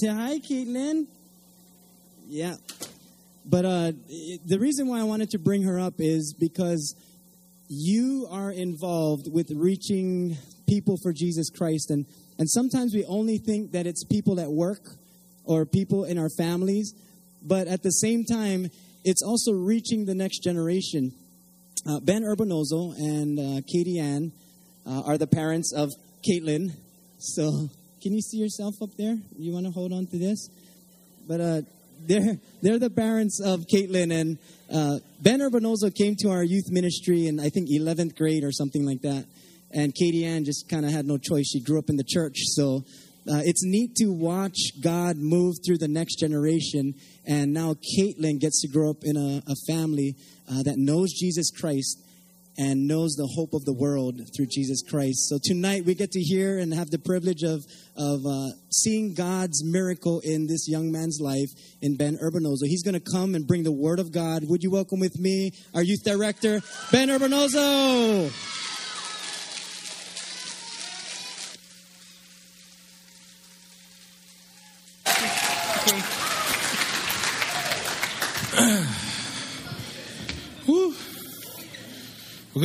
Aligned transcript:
Say 0.00 0.08
hi, 0.08 0.40
Caitlin. 0.40 1.06
Yeah. 2.26 2.56
But 3.44 3.64
uh, 3.64 3.92
the 4.44 4.58
reason 4.58 4.88
why 4.88 4.98
I 4.98 5.04
wanted 5.04 5.30
to 5.30 5.38
bring 5.38 5.62
her 5.62 5.78
up 5.78 5.94
is 5.98 6.34
because 6.36 6.96
you 7.68 8.26
are 8.28 8.50
involved 8.50 9.28
with 9.30 9.52
reaching 9.54 10.36
people 10.68 10.96
for 11.00 11.12
Jesus 11.12 11.48
Christ. 11.48 11.92
And, 11.92 12.06
and 12.40 12.50
sometimes 12.50 12.92
we 12.92 13.04
only 13.04 13.38
think 13.38 13.70
that 13.70 13.86
it's 13.86 14.02
people 14.04 14.40
at 14.40 14.50
work 14.50 14.80
or 15.44 15.64
people 15.64 16.04
in 16.04 16.18
our 16.18 16.30
families. 16.36 16.92
But 17.40 17.68
at 17.68 17.84
the 17.84 17.90
same 17.90 18.24
time, 18.24 18.70
it's 19.04 19.22
also 19.22 19.52
reaching 19.52 20.06
the 20.06 20.14
next 20.16 20.40
generation. 20.42 21.12
Uh, 21.86 22.00
ben 22.00 22.22
Urbanozo 22.22 22.96
and 22.96 23.38
uh, 23.38 23.60
Katie 23.72 24.00
Ann 24.00 24.32
uh, 24.86 25.02
are 25.06 25.18
the 25.18 25.28
parents 25.28 25.72
of 25.72 25.90
Caitlin. 26.28 26.72
So, 27.18 27.68
can 28.04 28.12
you 28.12 28.20
see 28.20 28.36
yourself 28.36 28.74
up 28.82 28.90
there? 28.98 29.16
You 29.38 29.54
want 29.54 29.64
to 29.64 29.72
hold 29.72 29.90
on 29.90 30.06
to 30.08 30.18
this? 30.18 30.50
But 31.26 31.40
uh, 31.40 31.62
they're 32.06 32.36
they're 32.60 32.78
the 32.78 32.90
parents 32.90 33.40
of 33.42 33.60
Caitlin 33.60 34.12
and 34.12 34.38
uh, 34.70 34.98
Ben 35.22 35.40
Urbanozo 35.40 35.92
came 35.94 36.14
to 36.16 36.28
our 36.28 36.44
youth 36.44 36.66
ministry 36.68 37.26
in 37.28 37.40
I 37.40 37.48
think 37.48 37.70
11th 37.70 38.14
grade 38.14 38.44
or 38.44 38.52
something 38.52 38.84
like 38.84 39.00
that, 39.00 39.24
and 39.70 39.94
Katie 39.94 40.26
Ann 40.26 40.44
just 40.44 40.68
kind 40.68 40.84
of 40.84 40.92
had 40.92 41.06
no 41.06 41.16
choice. 41.16 41.48
She 41.48 41.60
grew 41.60 41.78
up 41.78 41.88
in 41.88 41.96
the 41.96 42.04
church, 42.04 42.36
so 42.44 42.84
uh, 43.26 43.40
it's 43.42 43.64
neat 43.64 43.94
to 43.96 44.12
watch 44.12 44.58
God 44.82 45.16
move 45.16 45.54
through 45.64 45.78
the 45.78 45.88
next 45.88 46.16
generation. 46.16 46.92
And 47.26 47.54
now 47.54 47.72
Caitlin 47.72 48.38
gets 48.38 48.60
to 48.60 48.68
grow 48.68 48.90
up 48.90 48.98
in 49.02 49.16
a, 49.16 49.42
a 49.50 49.54
family 49.66 50.14
uh, 50.46 50.62
that 50.64 50.76
knows 50.76 51.10
Jesus 51.10 51.50
Christ 51.50 52.03
and 52.56 52.86
knows 52.86 53.14
the 53.14 53.26
hope 53.34 53.52
of 53.52 53.64
the 53.64 53.72
world 53.72 54.20
through 54.36 54.46
Jesus 54.50 54.82
Christ. 54.82 55.28
So 55.28 55.38
tonight 55.42 55.84
we 55.84 55.94
get 55.94 56.12
to 56.12 56.20
hear 56.20 56.58
and 56.58 56.72
have 56.72 56.90
the 56.90 56.98
privilege 56.98 57.42
of, 57.42 57.64
of 57.96 58.24
uh, 58.26 58.50
seeing 58.70 59.14
God's 59.14 59.64
miracle 59.64 60.20
in 60.24 60.46
this 60.46 60.68
young 60.68 60.92
man's 60.92 61.18
life 61.20 61.50
in 61.82 61.96
Ben 61.96 62.16
Urbanozo. 62.22 62.66
He's 62.66 62.82
going 62.82 63.00
to 63.00 63.12
come 63.12 63.34
and 63.34 63.46
bring 63.46 63.64
the 63.64 63.72
word 63.72 63.98
of 63.98 64.12
God. 64.12 64.42
Would 64.46 64.62
you 64.62 64.70
welcome 64.70 65.00
with 65.00 65.18
me 65.18 65.52
our 65.74 65.82
youth 65.82 66.04
director, 66.04 66.60
Ben 66.92 67.08
Urbanozo? 67.08 68.73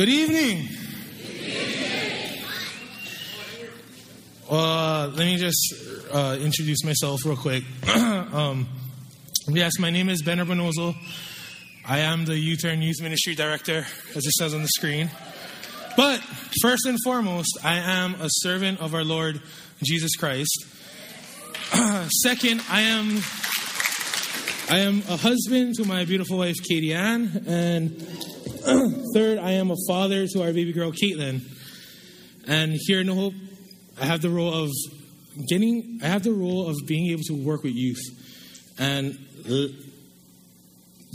Well, 0.00 0.06
good 0.06 0.14
evening. 0.14 0.66
Uh, 4.50 5.10
let 5.14 5.26
me 5.26 5.36
just 5.36 5.74
uh, 6.10 6.38
introduce 6.40 6.82
myself 6.86 7.22
real 7.26 7.36
quick. 7.36 7.64
um, 7.94 8.66
yes, 9.48 9.78
my 9.78 9.90
name 9.90 10.08
is 10.08 10.22
Ben 10.22 10.38
Urbanozo. 10.38 10.94
I 11.86 11.98
am 11.98 12.24
the 12.24 12.38
U-Turn 12.38 12.80
Youth 12.80 13.02
Ministry 13.02 13.34
Director, 13.34 13.84
as 14.14 14.24
it 14.24 14.32
says 14.32 14.54
on 14.54 14.62
the 14.62 14.68
screen. 14.68 15.10
But 15.98 16.20
first 16.62 16.86
and 16.86 16.96
foremost, 17.04 17.58
I 17.62 17.76
am 17.76 18.14
a 18.22 18.28
servant 18.30 18.80
of 18.80 18.94
our 18.94 19.04
Lord 19.04 19.42
Jesus 19.82 20.16
Christ. 20.16 20.64
Second, 22.22 22.62
I 22.70 22.80
am 22.80 23.20
I 24.70 24.78
am 24.78 25.02
a 25.10 25.18
husband 25.18 25.74
to 25.74 25.84
my 25.84 26.06
beautiful 26.06 26.38
wife 26.38 26.56
Katie 26.66 26.94
Ann, 26.94 27.44
and 27.46 27.90
third, 29.14 29.38
I 29.38 29.52
am 29.52 29.70
a 29.70 29.76
father 29.88 30.26
to 30.26 30.42
our 30.42 30.52
baby 30.52 30.72
girl 30.72 30.92
Caitlin. 30.92 31.40
And 32.46 32.76
here 32.86 33.00
in 33.00 33.06
the 33.06 33.14
Hope, 33.14 33.32
I 33.98 34.04
have 34.04 34.20
the 34.20 34.28
role 34.28 34.52
of 34.52 34.70
getting. 35.48 36.00
I 36.02 36.08
have 36.08 36.24
the 36.24 36.32
role 36.32 36.68
of 36.68 36.76
being 36.86 37.10
able 37.10 37.22
to 37.28 37.42
work 37.42 37.62
with 37.62 37.72
youth. 37.74 38.02
And 38.78 39.18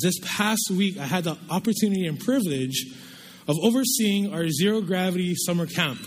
this 0.02 0.20
past 0.24 0.72
week, 0.72 0.98
I 0.98 1.06
had 1.06 1.26
the 1.26 1.38
opportunity 1.52 2.08
and 2.08 2.20
privilege 2.20 2.86
of 3.48 3.58
overseeing 3.62 4.34
our 4.34 4.50
zero 4.50 4.82
gravity 4.82 5.36
summer 5.36 5.68
camp. 5.68 6.00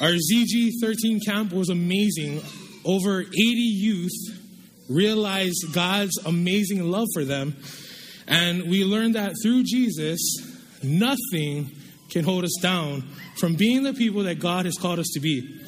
Our 0.00 0.12
ZG 0.12 0.72
13 0.80 1.20
camp 1.26 1.52
was 1.52 1.70
amazing. 1.70 2.42
Over 2.84 3.22
80 3.22 3.32
youth 3.34 4.12
realized 4.88 5.72
God's 5.72 6.16
amazing 6.24 6.88
love 6.88 7.08
for 7.14 7.24
them. 7.24 7.56
And 8.28 8.64
we 8.64 8.84
learn 8.84 9.12
that 9.12 9.34
through 9.42 9.64
Jesus, 9.64 10.20
nothing 10.82 11.70
can 12.10 12.24
hold 12.24 12.44
us 12.44 12.56
down 12.60 13.02
from 13.36 13.54
being 13.54 13.82
the 13.82 13.92
people 13.92 14.24
that 14.24 14.38
God 14.38 14.64
has 14.64 14.76
called 14.76 14.98
us 14.98 15.08
to 15.14 15.20
be. 15.20 15.60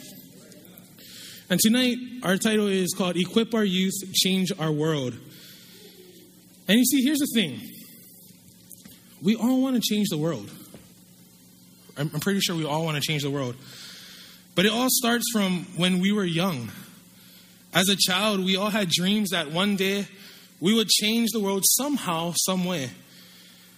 And 1.50 1.58
tonight, 1.60 1.96
our 2.22 2.36
title 2.36 2.66
is 2.66 2.94
called 2.96 3.16
Equip 3.16 3.54
Our 3.54 3.64
Youth, 3.64 3.94
Change 4.12 4.52
Our 4.58 4.70
World. 4.72 5.14
And 6.68 6.78
you 6.78 6.84
see, 6.84 7.02
here's 7.02 7.18
the 7.18 7.28
thing 7.34 7.60
we 9.22 9.34
all 9.34 9.62
want 9.62 9.76
to 9.76 9.80
change 9.82 10.08
the 10.10 10.18
world. 10.18 10.50
I'm 11.96 12.10
pretty 12.10 12.40
sure 12.40 12.54
we 12.54 12.64
all 12.64 12.84
want 12.84 12.96
to 12.96 13.00
change 13.00 13.22
the 13.22 13.30
world. 13.30 13.56
But 14.54 14.66
it 14.66 14.72
all 14.72 14.88
starts 14.88 15.24
from 15.32 15.66
when 15.76 16.00
we 16.00 16.12
were 16.12 16.24
young. 16.24 16.70
As 17.74 17.88
a 17.88 17.96
child, 17.96 18.44
we 18.44 18.56
all 18.56 18.70
had 18.70 18.88
dreams 18.88 19.30
that 19.30 19.50
one 19.50 19.76
day 19.76 20.06
we 20.60 20.74
would 20.74 20.88
change 20.88 21.30
the 21.32 21.40
world 21.40 21.64
somehow, 21.64 22.32
some 22.36 22.64
way. 22.64 22.90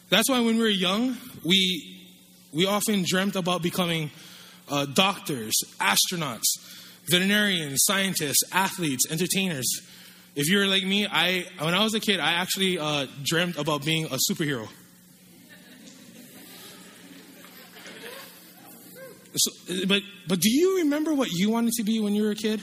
That's 0.09 0.29
why 0.29 0.41
when 0.41 0.57
we 0.57 0.63
were 0.63 0.69
young, 0.69 1.17
we, 1.45 2.09
we 2.53 2.67
often 2.67 3.05
dreamt 3.07 3.37
about 3.37 3.63
becoming 3.63 4.11
uh, 4.69 4.87
doctors, 4.87 5.55
astronauts, 5.79 6.47
veterinarians, 7.09 7.85
scientists, 7.85 8.43
athletes, 8.53 9.05
entertainers. 9.11 9.67
If 10.35 10.49
you're 10.49 10.67
like 10.67 10.85
me, 10.85 11.07
I 11.07 11.47
when 11.59 11.75
I 11.75 11.83
was 11.83 11.95
a 11.95 12.01
kid, 12.01 12.21
I 12.21 12.35
actually 12.35 12.79
uh, 12.79 13.07
dreamt 13.25 13.59
about 13.59 13.85
being 13.85 14.07
a 14.07 14.19
superhero. 14.31 14.69
So, 19.35 19.51
but 19.87 20.03
but 20.29 20.41
do 20.41 20.51
you 20.51 20.79
remember 20.79 21.15
what 21.15 21.31
you 21.31 21.51
wanted 21.51 21.73
to 21.75 21.83
be 21.83 22.01
when 22.01 22.15
you 22.15 22.23
were 22.23 22.31
a 22.31 22.37
kid? 22.37 22.61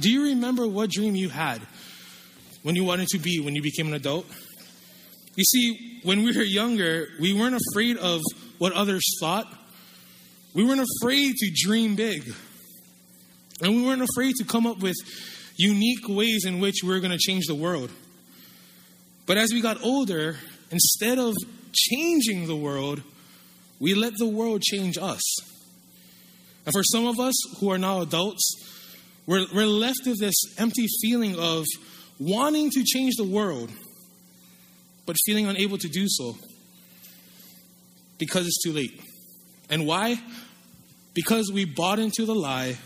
Do 0.00 0.10
you 0.10 0.24
remember 0.26 0.66
what 0.66 0.90
dream 0.90 1.14
you 1.16 1.28
had 1.28 1.60
when 2.62 2.76
you 2.76 2.84
wanted 2.84 3.08
to 3.08 3.18
be 3.18 3.40
when 3.40 3.54
you 3.54 3.62
became 3.62 3.86
an 3.88 3.94
adult? 3.94 4.26
You 5.34 5.44
see, 5.44 6.00
when 6.02 6.22
we 6.24 6.36
were 6.36 6.42
younger, 6.42 7.08
we 7.20 7.32
weren't 7.32 7.58
afraid 7.70 7.96
of 7.96 8.20
what 8.58 8.72
others 8.72 9.02
thought. 9.20 9.46
We 10.54 10.64
weren't 10.64 10.86
afraid 11.00 11.36
to 11.36 11.50
dream 11.54 11.94
big. 11.94 12.34
And 13.62 13.76
we 13.76 13.82
weren't 13.82 14.02
afraid 14.02 14.34
to 14.36 14.44
come 14.44 14.66
up 14.66 14.80
with 14.80 14.96
unique 15.56 16.08
ways 16.08 16.44
in 16.44 16.60
which 16.60 16.82
we 16.82 16.90
were 16.90 17.00
going 17.00 17.12
to 17.12 17.18
change 17.18 17.46
the 17.46 17.54
world. 17.54 17.90
But 19.26 19.38
as 19.38 19.52
we 19.52 19.60
got 19.60 19.82
older, 19.82 20.36
instead 20.70 21.18
of 21.18 21.34
changing 21.72 22.46
the 22.46 22.56
world, 22.56 23.02
we 23.78 23.94
let 23.94 24.12
the 24.18 24.28
world 24.28 24.62
change 24.62 24.98
us. 24.98 25.22
And 26.66 26.72
for 26.72 26.82
some 26.84 27.06
of 27.06 27.18
us 27.18 27.34
who 27.58 27.70
are 27.70 27.78
now 27.78 28.00
adults, 28.00 28.54
we're, 29.26 29.46
we're 29.54 29.66
left 29.66 30.00
with 30.06 30.20
this 30.20 30.34
empty 30.58 30.86
feeling 31.00 31.38
of 31.38 31.64
wanting 32.26 32.70
to 32.70 32.84
change 32.84 33.14
the 33.16 33.24
world, 33.24 33.70
but 35.06 35.16
feeling 35.24 35.46
unable 35.46 35.78
to 35.78 35.88
do 35.88 36.06
so 36.08 36.36
because 38.18 38.46
it's 38.46 38.62
too 38.62 38.72
late. 38.72 39.00
And 39.68 39.86
why? 39.86 40.20
Because 41.14 41.50
we 41.52 41.64
bought 41.64 41.98
into 41.98 42.24
the 42.24 42.34
lie 42.34 42.78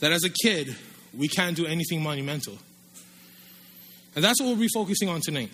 that 0.00 0.12
as 0.12 0.24
a 0.24 0.30
kid, 0.30 0.74
we 1.16 1.28
can't 1.28 1.56
do 1.56 1.66
anything 1.66 2.02
monumental. 2.02 2.58
And 4.14 4.24
that's 4.24 4.40
what 4.40 4.48
we'll 4.48 4.56
be 4.56 4.68
focusing 4.72 5.08
on 5.08 5.20
tonight. 5.20 5.50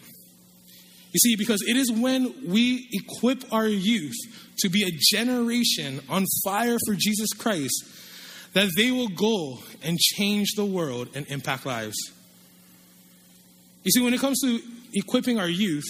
You 1.13 1.19
see, 1.19 1.37
because 1.37 1.63
it 1.67 1.77
is 1.77 1.91
when 1.91 2.49
we 2.49 2.89
equip 2.93 3.53
our 3.53 3.67
youth 3.67 4.17
to 4.59 4.69
be 4.69 4.85
a 4.85 5.17
generation 5.17 6.01
on 6.09 6.25
fire 6.45 6.77
for 6.87 6.95
Jesus 6.95 7.33
Christ 7.33 7.85
that 8.53 8.71
they 8.77 8.91
will 8.91 9.09
go 9.09 9.59
and 9.83 9.99
change 9.99 10.53
the 10.57 10.65
world 10.65 11.09
and 11.15 11.27
impact 11.29 11.67
lives. 11.67 11.97
You 13.83 13.91
see, 13.91 14.03
when 14.03 14.13
it 14.13 14.21
comes 14.21 14.41
to 14.41 14.61
equipping 14.93 15.39
our 15.39 15.49
youth, 15.49 15.85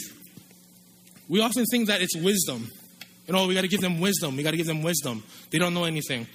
we 1.29 1.41
often 1.41 1.65
think 1.67 1.89
that 1.89 2.01
it's 2.01 2.17
wisdom. 2.17 2.71
You 3.27 3.35
oh, 3.35 3.43
know, 3.43 3.47
we 3.47 3.55
got 3.55 3.61
to 3.61 3.69
give 3.69 3.81
them 3.81 4.01
wisdom. 4.01 4.37
We 4.37 4.43
got 4.43 4.51
to 4.51 4.57
give 4.57 4.67
them 4.67 4.83
wisdom. 4.83 5.23
They 5.51 5.59
don't 5.59 5.75
know 5.75 5.85
anything. 5.85 6.27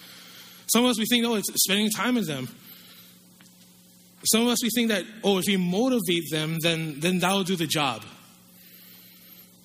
Some 0.68 0.86
of 0.86 0.92
us, 0.92 0.98
we 0.98 1.06
think, 1.06 1.26
oh, 1.26 1.36
it's 1.36 1.52
spending 1.64 1.90
time 1.90 2.16
with 2.16 2.28
them. 2.28 2.48
Some 4.24 4.44
of 4.44 4.48
us, 4.48 4.64
we 4.64 4.70
think 4.70 4.90
that, 4.90 5.04
oh, 5.24 5.38
if 5.38 5.46
we 5.48 5.58
motivate 5.58 6.24
them, 6.32 6.58
then, 6.62 7.00
then 7.00 7.20
that 7.20 7.32
will 7.32 7.44
do 7.44 7.56
the 7.56 7.68
job. 7.68 8.04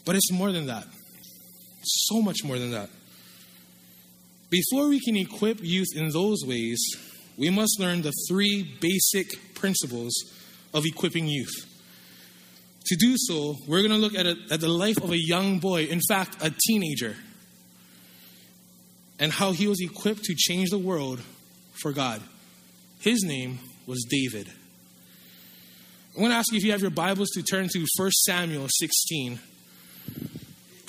But 0.05 0.17
it's 0.17 0.33
more 0.33 0.53
than 0.53 0.67
that. 0.67 0.87
So 1.83 2.21
much 2.21 2.39
more 2.45 2.59
than 2.59 2.73
that. 2.73 2.91
Before 4.51 4.89
we 4.89 4.99
can 4.99 5.17
equip 5.17 5.63
youth 5.63 5.89
in 5.95 6.11
those 6.11 6.45
ways, 6.45 6.81
we 7.37 7.51
must 7.51 7.79
learn 7.79 8.03
the 8.03 8.13
three 8.29 8.77
basic 8.81 9.55
principles 9.55 10.13
of 10.75 10.85
equipping 10.85 11.29
youth. 11.29 11.69
To 12.91 12.97
do 12.97 13.15
so, 13.17 13.57
we're 13.69 13.87
going 13.87 13.93
to 13.93 13.99
look 13.99 14.17
at, 14.17 14.27
a, 14.27 14.37
at 14.51 14.61
the 14.61 14.69
life 14.69 14.97
of 14.97 15.13
a 15.13 15.17
young 15.17 15.61
boy, 15.61 15.85
in 15.85 16.01
fact, 16.09 16.43
a 16.43 16.53
teenager, 16.67 17.15
and 19.21 19.31
how 19.31 19.53
he 19.53 19.69
was 19.69 19.81
equipped 19.81 20.25
to 20.25 20.35
change 20.35 20.71
the 20.71 20.79
world 20.79 21.21
for 21.81 21.93
God. 21.93 22.21
His 22.99 23.23
name 23.23 23.61
was 23.87 24.05
David. 24.11 24.49
I'm 26.17 26.23
going 26.23 26.33
to 26.33 26.37
ask 26.37 26.51
you 26.51 26.59
if 26.59 26.65
you 26.65 26.73
have 26.73 26.81
your 26.81 26.91
Bibles 26.91 27.29
to 27.35 27.45
turn 27.45 27.69
to 27.69 27.87
1 27.97 28.11
Samuel 28.11 28.67
16. 28.69 29.39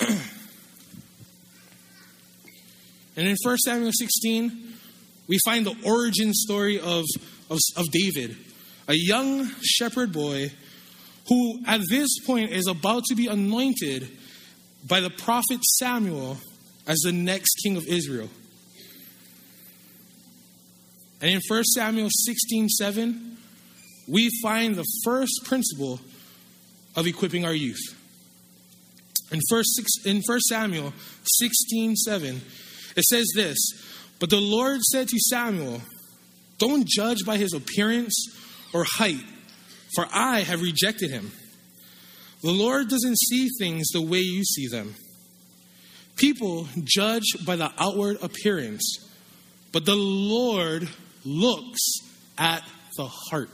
and 0.00 0.18
in 3.16 3.36
1 3.40 3.58
Samuel 3.58 3.92
16, 3.96 4.74
we 5.28 5.38
find 5.44 5.64
the 5.64 5.76
origin 5.84 6.34
story 6.34 6.80
of, 6.80 7.04
of, 7.48 7.60
of 7.76 7.88
David, 7.92 8.36
a 8.88 8.94
young 8.94 9.48
shepherd 9.62 10.12
boy 10.12 10.50
who 11.28 11.60
at 11.66 11.80
this 11.88 12.18
point 12.26 12.50
is 12.50 12.66
about 12.66 13.04
to 13.04 13.14
be 13.14 13.26
anointed 13.26 14.10
by 14.86 15.00
the 15.00 15.10
prophet 15.10 15.62
Samuel 15.64 16.38
as 16.86 16.98
the 17.00 17.12
next 17.12 17.54
king 17.62 17.76
of 17.76 17.86
Israel. 17.86 18.28
And 21.20 21.30
in 21.30 21.40
1 21.46 21.64
Samuel 21.64 22.08
16 22.10 22.68
7, 22.68 23.36
we 24.08 24.28
find 24.42 24.74
the 24.74 24.84
first 25.04 25.32
principle 25.44 26.00
of 26.96 27.06
equipping 27.06 27.44
our 27.44 27.54
youth. 27.54 27.96
In 29.30 29.40
1, 29.48 29.62
in 30.04 30.20
1 30.26 30.40
Samuel 30.40 30.92
16 31.24 31.96
7, 31.96 32.40
it 32.96 33.04
says 33.04 33.26
this 33.36 33.58
But 34.18 34.30
the 34.30 34.40
Lord 34.40 34.80
said 34.82 35.08
to 35.08 35.18
Samuel, 35.18 35.80
Don't 36.58 36.86
judge 36.86 37.24
by 37.24 37.36
his 37.36 37.54
appearance 37.54 38.14
or 38.74 38.84
height, 38.84 39.24
for 39.94 40.06
I 40.12 40.40
have 40.40 40.62
rejected 40.62 41.10
him. 41.10 41.32
The 42.42 42.50
Lord 42.50 42.88
doesn't 42.88 43.18
see 43.18 43.48
things 43.58 43.88
the 43.90 44.02
way 44.02 44.18
you 44.18 44.44
see 44.44 44.66
them. 44.66 44.94
People 46.16 46.68
judge 46.84 47.24
by 47.46 47.56
the 47.56 47.72
outward 47.78 48.18
appearance, 48.22 48.98
but 49.72 49.86
the 49.86 49.96
Lord 49.96 50.88
looks 51.24 51.80
at 52.36 52.62
the 52.96 53.06
heart. 53.06 53.50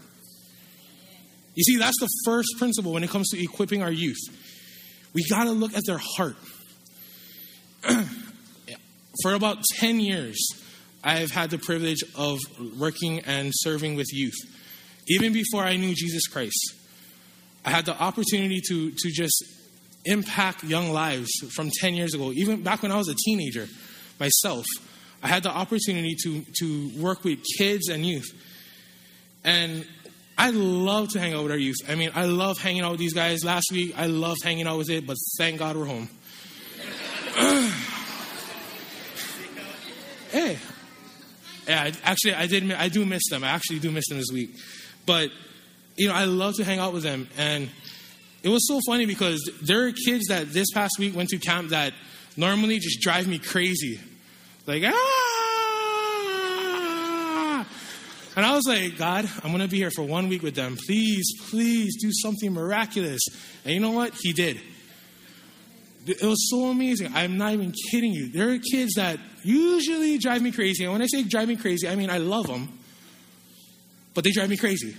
You 1.54 1.64
see, 1.64 1.76
that's 1.76 1.98
the 2.00 2.08
first 2.24 2.48
principle 2.58 2.92
when 2.92 3.04
it 3.04 3.10
comes 3.10 3.30
to 3.30 3.42
equipping 3.42 3.82
our 3.82 3.90
youth. 3.90 4.20
We 5.12 5.24
got 5.28 5.44
to 5.44 5.50
look 5.50 5.74
at 5.76 5.84
their 5.86 5.98
heart. 5.98 6.36
For 9.22 9.34
about 9.34 9.64
10 9.78 9.98
years, 9.98 10.38
I've 11.02 11.30
had 11.30 11.50
the 11.50 11.58
privilege 11.58 12.04
of 12.14 12.38
working 12.78 13.20
and 13.20 13.50
serving 13.52 13.96
with 13.96 14.06
youth. 14.12 14.36
Even 15.08 15.32
before 15.32 15.62
I 15.62 15.76
knew 15.76 15.94
Jesus 15.94 16.26
Christ, 16.26 16.74
I 17.64 17.70
had 17.70 17.86
the 17.86 18.00
opportunity 18.00 18.60
to, 18.68 18.90
to 18.90 19.10
just 19.10 19.44
impact 20.04 20.64
young 20.64 20.90
lives 20.90 21.30
from 21.54 21.70
10 21.70 21.94
years 21.94 22.14
ago, 22.14 22.32
even 22.32 22.62
back 22.62 22.82
when 22.82 22.92
I 22.92 22.96
was 22.96 23.08
a 23.08 23.14
teenager 23.14 23.68
myself. 24.20 24.64
I 25.22 25.28
had 25.28 25.42
the 25.42 25.50
opportunity 25.50 26.16
to, 26.22 26.44
to 26.60 26.90
work 27.00 27.24
with 27.24 27.40
kids 27.58 27.88
and 27.88 28.06
youth. 28.06 28.30
And 29.44 29.86
I 30.36 30.50
love 30.50 31.08
to 31.10 31.20
hang 31.20 31.34
out 31.34 31.42
with 31.42 31.52
our 31.52 31.58
youth. 31.58 31.76
I 31.88 31.94
mean, 31.96 32.12
I 32.14 32.26
love 32.26 32.58
hanging 32.58 32.82
out 32.82 32.92
with 32.92 33.00
these 33.00 33.14
guys. 33.14 33.44
Last 33.44 33.72
week, 33.72 33.94
I 33.98 34.06
loved 34.06 34.42
hanging 34.44 34.66
out 34.66 34.78
with 34.78 34.90
it, 34.90 35.06
but 35.06 35.16
thank 35.36 35.58
God 35.58 35.76
we're 35.76 35.86
home. 35.86 36.08
hey, 40.30 40.58
yeah, 41.66 41.90
actually, 42.04 42.34
I 42.34 42.46
did. 42.46 42.70
I 42.72 42.88
do 42.88 43.04
miss 43.04 43.28
them. 43.28 43.44
I 43.44 43.48
actually 43.48 43.80
do 43.80 43.90
miss 43.90 44.08
them 44.08 44.18
this 44.18 44.30
week. 44.32 44.50
But 45.08 45.30
you 45.96 46.06
know, 46.06 46.14
I 46.14 46.24
love 46.26 46.54
to 46.56 46.64
hang 46.64 46.78
out 46.78 46.92
with 46.92 47.02
them, 47.02 47.26
and 47.38 47.70
it 48.42 48.50
was 48.50 48.68
so 48.68 48.78
funny 48.86 49.06
because 49.06 49.40
there 49.62 49.86
are 49.86 49.92
kids 49.92 50.26
that 50.28 50.52
this 50.52 50.70
past 50.72 50.98
week 50.98 51.16
went 51.16 51.30
to 51.30 51.38
camp 51.38 51.70
that 51.70 51.94
normally 52.36 52.78
just 52.78 53.00
drive 53.00 53.26
me 53.26 53.38
crazy. 53.38 53.98
Like, 54.66 54.84
ah! 54.86 55.18
And 58.36 58.46
I 58.46 58.54
was 58.54 58.66
like, 58.68 58.96
God, 58.98 59.28
I'm 59.42 59.50
going 59.50 59.62
to 59.62 59.68
be 59.68 59.78
here 59.78 59.90
for 59.90 60.02
one 60.02 60.28
week 60.28 60.42
with 60.44 60.54
them. 60.54 60.76
Please, 60.86 61.26
please 61.50 61.96
do 62.00 62.12
something 62.12 62.52
miraculous. 62.52 63.22
And 63.64 63.74
you 63.74 63.80
know 63.80 63.90
what? 63.90 64.14
He 64.14 64.32
did. 64.32 64.60
It 66.06 66.22
was 66.22 66.48
so 66.48 66.66
amazing. 66.66 67.12
I'm 67.14 67.36
not 67.36 67.54
even 67.54 67.74
kidding 67.90 68.12
you. 68.12 68.30
There 68.30 68.50
are 68.50 68.58
kids 68.58 68.94
that 68.94 69.18
usually 69.42 70.18
drive 70.18 70.42
me 70.42 70.52
crazy. 70.52 70.84
And 70.84 70.92
when 70.92 71.02
I 71.02 71.06
say 71.06 71.24
drive 71.24 71.48
me 71.48 71.56
crazy, 71.56 71.88
I 71.88 71.96
mean 71.96 72.10
I 72.10 72.18
love 72.18 72.46
them, 72.46 72.77
but 74.14 74.24
they 74.24 74.30
drive 74.30 74.50
me 74.50 74.56
crazy. 74.56 74.96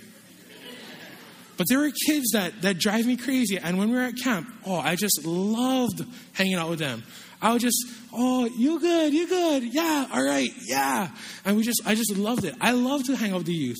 But 1.58 1.68
there 1.68 1.84
are 1.84 1.92
kids 2.08 2.32
that, 2.32 2.62
that 2.62 2.78
drive 2.78 3.06
me 3.06 3.18
crazy. 3.18 3.58
And 3.58 3.78
when 3.78 3.90
we 3.90 3.96
were 3.98 4.04
at 4.04 4.16
camp, 4.16 4.48
oh, 4.66 4.78
I 4.78 4.96
just 4.96 5.26
loved 5.26 6.06
hanging 6.32 6.56
out 6.56 6.70
with 6.70 6.80
them. 6.80 7.04
I 7.42 7.52
would 7.52 7.62
just, 7.62 7.86
oh, 8.14 8.46
you 8.46 8.80
good, 8.80 9.14
you 9.14 9.28
good, 9.28 9.64
yeah, 9.64 10.08
all 10.12 10.24
right, 10.24 10.52
yeah. 10.66 11.10
And 11.46 11.58
we 11.58 11.64
just, 11.64 11.82
I 11.86 11.96
just 11.96 12.16
loved 12.16 12.46
it. 12.46 12.56
I 12.62 12.72
love 12.72 13.04
to 13.06 13.16
hang 13.16 13.32
out 13.32 13.40
with 13.40 13.48
the 13.48 13.54
youth. 13.54 13.78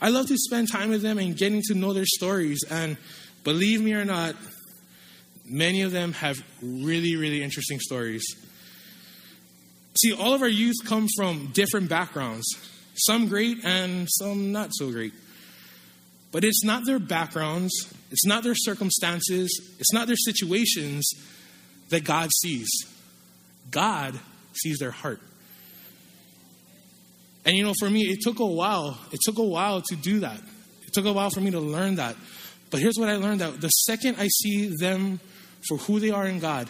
I 0.00 0.08
love 0.08 0.26
to 0.26 0.36
spend 0.36 0.70
time 0.70 0.90
with 0.90 1.02
them 1.02 1.18
and 1.18 1.36
getting 1.36 1.62
to 1.66 1.74
know 1.74 1.92
their 1.92 2.06
stories. 2.06 2.64
And 2.68 2.96
believe 3.44 3.80
me 3.80 3.94
or 3.94 4.04
not, 4.04 4.34
many 5.44 5.82
of 5.82 5.92
them 5.92 6.12
have 6.14 6.42
really, 6.60 7.14
really 7.14 7.42
interesting 7.42 7.78
stories. 7.78 8.24
See, 10.00 10.12
all 10.12 10.34
of 10.34 10.42
our 10.42 10.48
youth 10.48 10.76
come 10.84 11.06
from 11.16 11.50
different 11.52 11.88
backgrounds, 11.88 12.46
some 12.94 13.28
great 13.28 13.64
and 13.64 14.08
some 14.10 14.52
not 14.52 14.70
so 14.72 14.90
great. 14.90 15.12
But 16.30 16.44
it's 16.44 16.64
not 16.64 16.86
their 16.86 16.98
backgrounds, 16.98 17.72
it's 18.10 18.24
not 18.24 18.42
their 18.42 18.54
circumstances, 18.54 19.74
it's 19.78 19.92
not 19.92 20.06
their 20.06 20.16
situations 20.16 21.12
that 21.90 22.04
God 22.04 22.30
sees. 22.32 22.68
God 23.70 24.18
sees 24.54 24.78
their 24.78 24.90
heart. 24.90 25.20
And 27.44 27.56
you 27.56 27.64
know, 27.64 27.74
for 27.78 27.90
me, 27.90 28.02
it 28.02 28.20
took 28.22 28.38
a 28.38 28.46
while. 28.46 28.98
It 29.10 29.20
took 29.22 29.38
a 29.38 29.44
while 29.44 29.82
to 29.82 29.96
do 29.96 30.20
that. 30.20 30.38
It 30.86 30.92
took 30.92 31.06
a 31.06 31.12
while 31.12 31.30
for 31.30 31.40
me 31.40 31.50
to 31.50 31.60
learn 31.60 31.96
that. 31.96 32.16
But 32.70 32.80
here's 32.80 32.96
what 32.98 33.08
I 33.08 33.16
learned 33.16 33.40
that 33.40 33.60
the 33.60 33.68
second 33.68 34.16
I 34.18 34.28
see 34.28 34.74
them 34.78 35.20
for 35.68 35.76
who 35.76 36.00
they 36.00 36.10
are 36.10 36.26
in 36.26 36.38
God, 36.38 36.68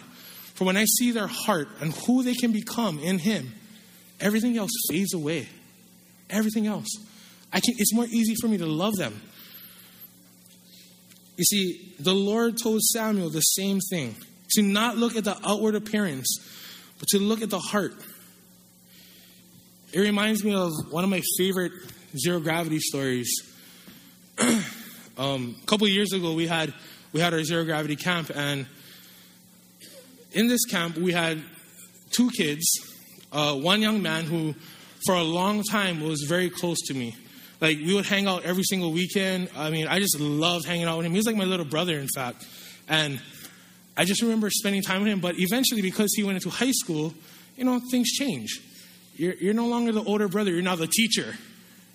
for 0.55 0.65
when 0.65 0.77
I 0.77 0.85
see 0.85 1.11
their 1.11 1.27
heart 1.27 1.67
and 1.79 1.93
who 2.05 2.23
they 2.23 2.33
can 2.33 2.51
become 2.51 2.99
in 2.99 3.19
Him, 3.19 3.53
everything 4.19 4.57
else 4.57 4.71
fades 4.89 5.13
away. 5.13 5.47
Everything 6.33 6.67
else. 6.67 6.89
I 7.53 7.59
can, 7.59 7.75
it's 7.77 7.93
more 7.93 8.05
easy 8.05 8.35
for 8.41 8.47
me 8.47 8.57
to 8.57 8.65
love 8.65 8.95
them 8.95 9.21
you 11.37 11.43
see, 11.45 11.93
the 11.99 12.13
Lord 12.13 12.57
told 12.57 12.81
Samuel 12.81 13.29
the 13.29 13.41
same 13.41 13.79
thing 13.89 14.15
to 14.51 14.61
not 14.61 14.97
look 14.97 15.15
at 15.15 15.23
the 15.23 15.37
outward 15.45 15.75
appearance, 15.75 16.37
but 16.99 17.07
to 17.09 17.19
look 17.19 17.41
at 17.41 17.49
the 17.49 17.59
heart. 17.59 17.93
It 19.91 19.99
reminds 19.99 20.43
me 20.43 20.53
of 20.53 20.71
one 20.91 21.03
of 21.03 21.09
my 21.09 21.21
favorite 21.37 21.71
zero 22.15 22.39
gravity 22.39 22.79
stories. 22.79 23.31
um, 25.17 25.55
a 25.61 25.65
couple 25.65 25.87
years 25.87 26.13
ago, 26.13 26.33
we 26.33 26.47
had 26.47 26.73
we 27.13 27.19
had 27.19 27.33
our 27.33 27.43
zero 27.43 27.63
gravity 27.63 27.95
camp, 27.95 28.31
and 28.33 28.65
in 30.33 30.47
this 30.47 30.65
camp, 30.65 30.97
we 30.97 31.11
had 31.11 31.43
two 32.11 32.29
kids. 32.31 32.65
Uh, 33.31 33.55
one 33.55 33.81
young 33.81 34.01
man 34.03 34.25
who, 34.25 34.53
for 35.05 35.15
a 35.15 35.23
long 35.23 35.63
time, 35.63 36.01
was 36.01 36.25
very 36.27 36.49
close 36.49 36.79
to 36.87 36.93
me. 36.93 37.15
Like 37.61 37.77
we 37.77 37.93
would 37.93 38.05
hang 38.05 38.27
out 38.27 38.43
every 38.43 38.63
single 38.63 38.91
weekend. 38.91 39.49
I 39.55 39.69
mean, 39.69 39.87
I 39.87 39.99
just 39.99 40.19
loved 40.19 40.65
hanging 40.65 40.85
out 40.85 40.97
with 40.97 41.05
him. 41.05 41.13
He 41.13 41.17
was 41.17 41.25
like 41.25 41.35
my 41.35 41.45
little 41.45 41.65
brother, 41.65 41.97
in 41.97 42.07
fact. 42.13 42.45
And 42.89 43.21
I 43.95 44.05
just 44.05 44.21
remember 44.21 44.49
spending 44.49 44.81
time 44.81 45.03
with 45.03 45.11
him. 45.11 45.19
But 45.19 45.35
eventually, 45.37 45.81
because 45.81 46.13
he 46.13 46.23
went 46.23 46.35
into 46.35 46.49
high 46.49 46.71
school, 46.71 47.13
you 47.55 47.63
know, 47.63 47.79
things 47.91 48.11
change. 48.11 48.61
You're, 49.15 49.35
you're 49.35 49.53
no 49.53 49.67
longer 49.67 49.91
the 49.91 50.03
older 50.03 50.27
brother. 50.27 50.51
You're 50.51 50.61
now 50.61 50.75
the 50.75 50.87
teacher. 50.87 51.35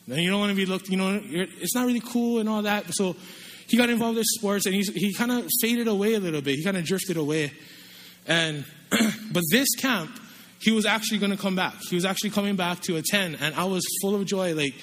And 0.06 0.16
you 0.16 0.30
don't 0.30 0.40
want 0.40 0.50
to 0.50 0.56
be 0.56 0.64
looked. 0.64 0.88
You 0.88 0.96
know, 0.96 1.20
it's 1.22 1.74
not 1.74 1.86
really 1.86 2.00
cool 2.00 2.38
and 2.38 2.48
all 2.48 2.62
that. 2.62 2.86
So 2.94 3.16
he 3.66 3.76
got 3.76 3.90
involved 3.90 4.16
in 4.16 4.24
sports, 4.24 4.64
and 4.64 4.74
he's, 4.74 4.88
he 4.94 5.12
kind 5.12 5.30
of 5.30 5.48
faded 5.60 5.88
away 5.88 6.14
a 6.14 6.20
little 6.20 6.40
bit. 6.40 6.56
He 6.56 6.64
kind 6.64 6.76
of 6.76 6.84
drifted 6.84 7.18
away. 7.18 7.52
And 8.26 8.64
but 9.32 9.42
this 9.50 9.68
camp, 9.76 10.10
he 10.60 10.72
was 10.72 10.86
actually 10.86 11.18
going 11.18 11.30
to 11.30 11.36
come 11.36 11.54
back. 11.54 11.74
He 11.88 11.94
was 11.94 12.04
actually 12.04 12.30
coming 12.30 12.56
back 12.56 12.80
to 12.82 12.96
attend, 12.96 13.38
and 13.40 13.54
I 13.54 13.64
was 13.64 13.84
full 14.02 14.14
of 14.14 14.26
joy. 14.26 14.54
Like 14.54 14.74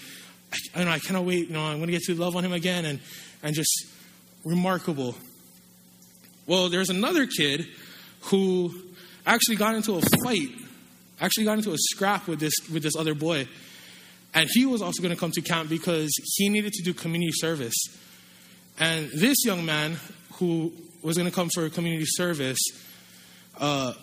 I, 0.74 0.84
know, 0.84 0.92
I 0.92 1.00
cannot 1.00 1.26
wait. 1.26 1.48
You 1.48 1.54
know, 1.54 1.64
I'm 1.64 1.78
going 1.78 1.88
to 1.88 1.94
get 1.94 2.04
to 2.04 2.16
love 2.16 2.36
on 2.36 2.46
him 2.46 2.54
again, 2.54 2.86
and 2.86 3.00
and 3.44 3.56
just 3.56 3.88
remarkable. 4.46 5.16
Well, 6.48 6.70
there's 6.70 6.90
another 6.90 7.28
kid 7.28 7.68
who 8.22 8.74
actually 9.26 9.56
got 9.56 9.76
into 9.76 9.96
a 9.96 10.02
fight, 10.24 10.50
actually 11.20 11.46
got 11.46 11.58
into 11.58 11.72
a 11.72 11.78
scrap 11.78 12.28
with 12.28 12.40
this 12.40 12.54
with 12.72 12.84
this 12.84 12.96
other 12.96 13.14
boy, 13.14 13.48
and 14.34 14.50
he 14.54 14.66
was 14.66 14.82
also 14.82 15.02
going 15.02 15.14
to 15.14 15.20
come 15.20 15.32
to 15.32 15.42
camp 15.42 15.70
because 15.70 16.12
he 16.36 16.50
needed 16.50 16.74
to 16.74 16.84
do 16.84 16.94
community 16.94 17.32
service. 17.34 17.76
And 18.80 19.10
this 19.12 19.46
young 19.46 19.66
man 19.66 19.98
who 20.34 20.74
was 21.02 21.18
going 21.18 21.30
to 21.30 21.36
come 21.36 21.50
for 21.54 21.70
community 21.70 22.06
service, 22.06 22.60
uh, 23.58 23.94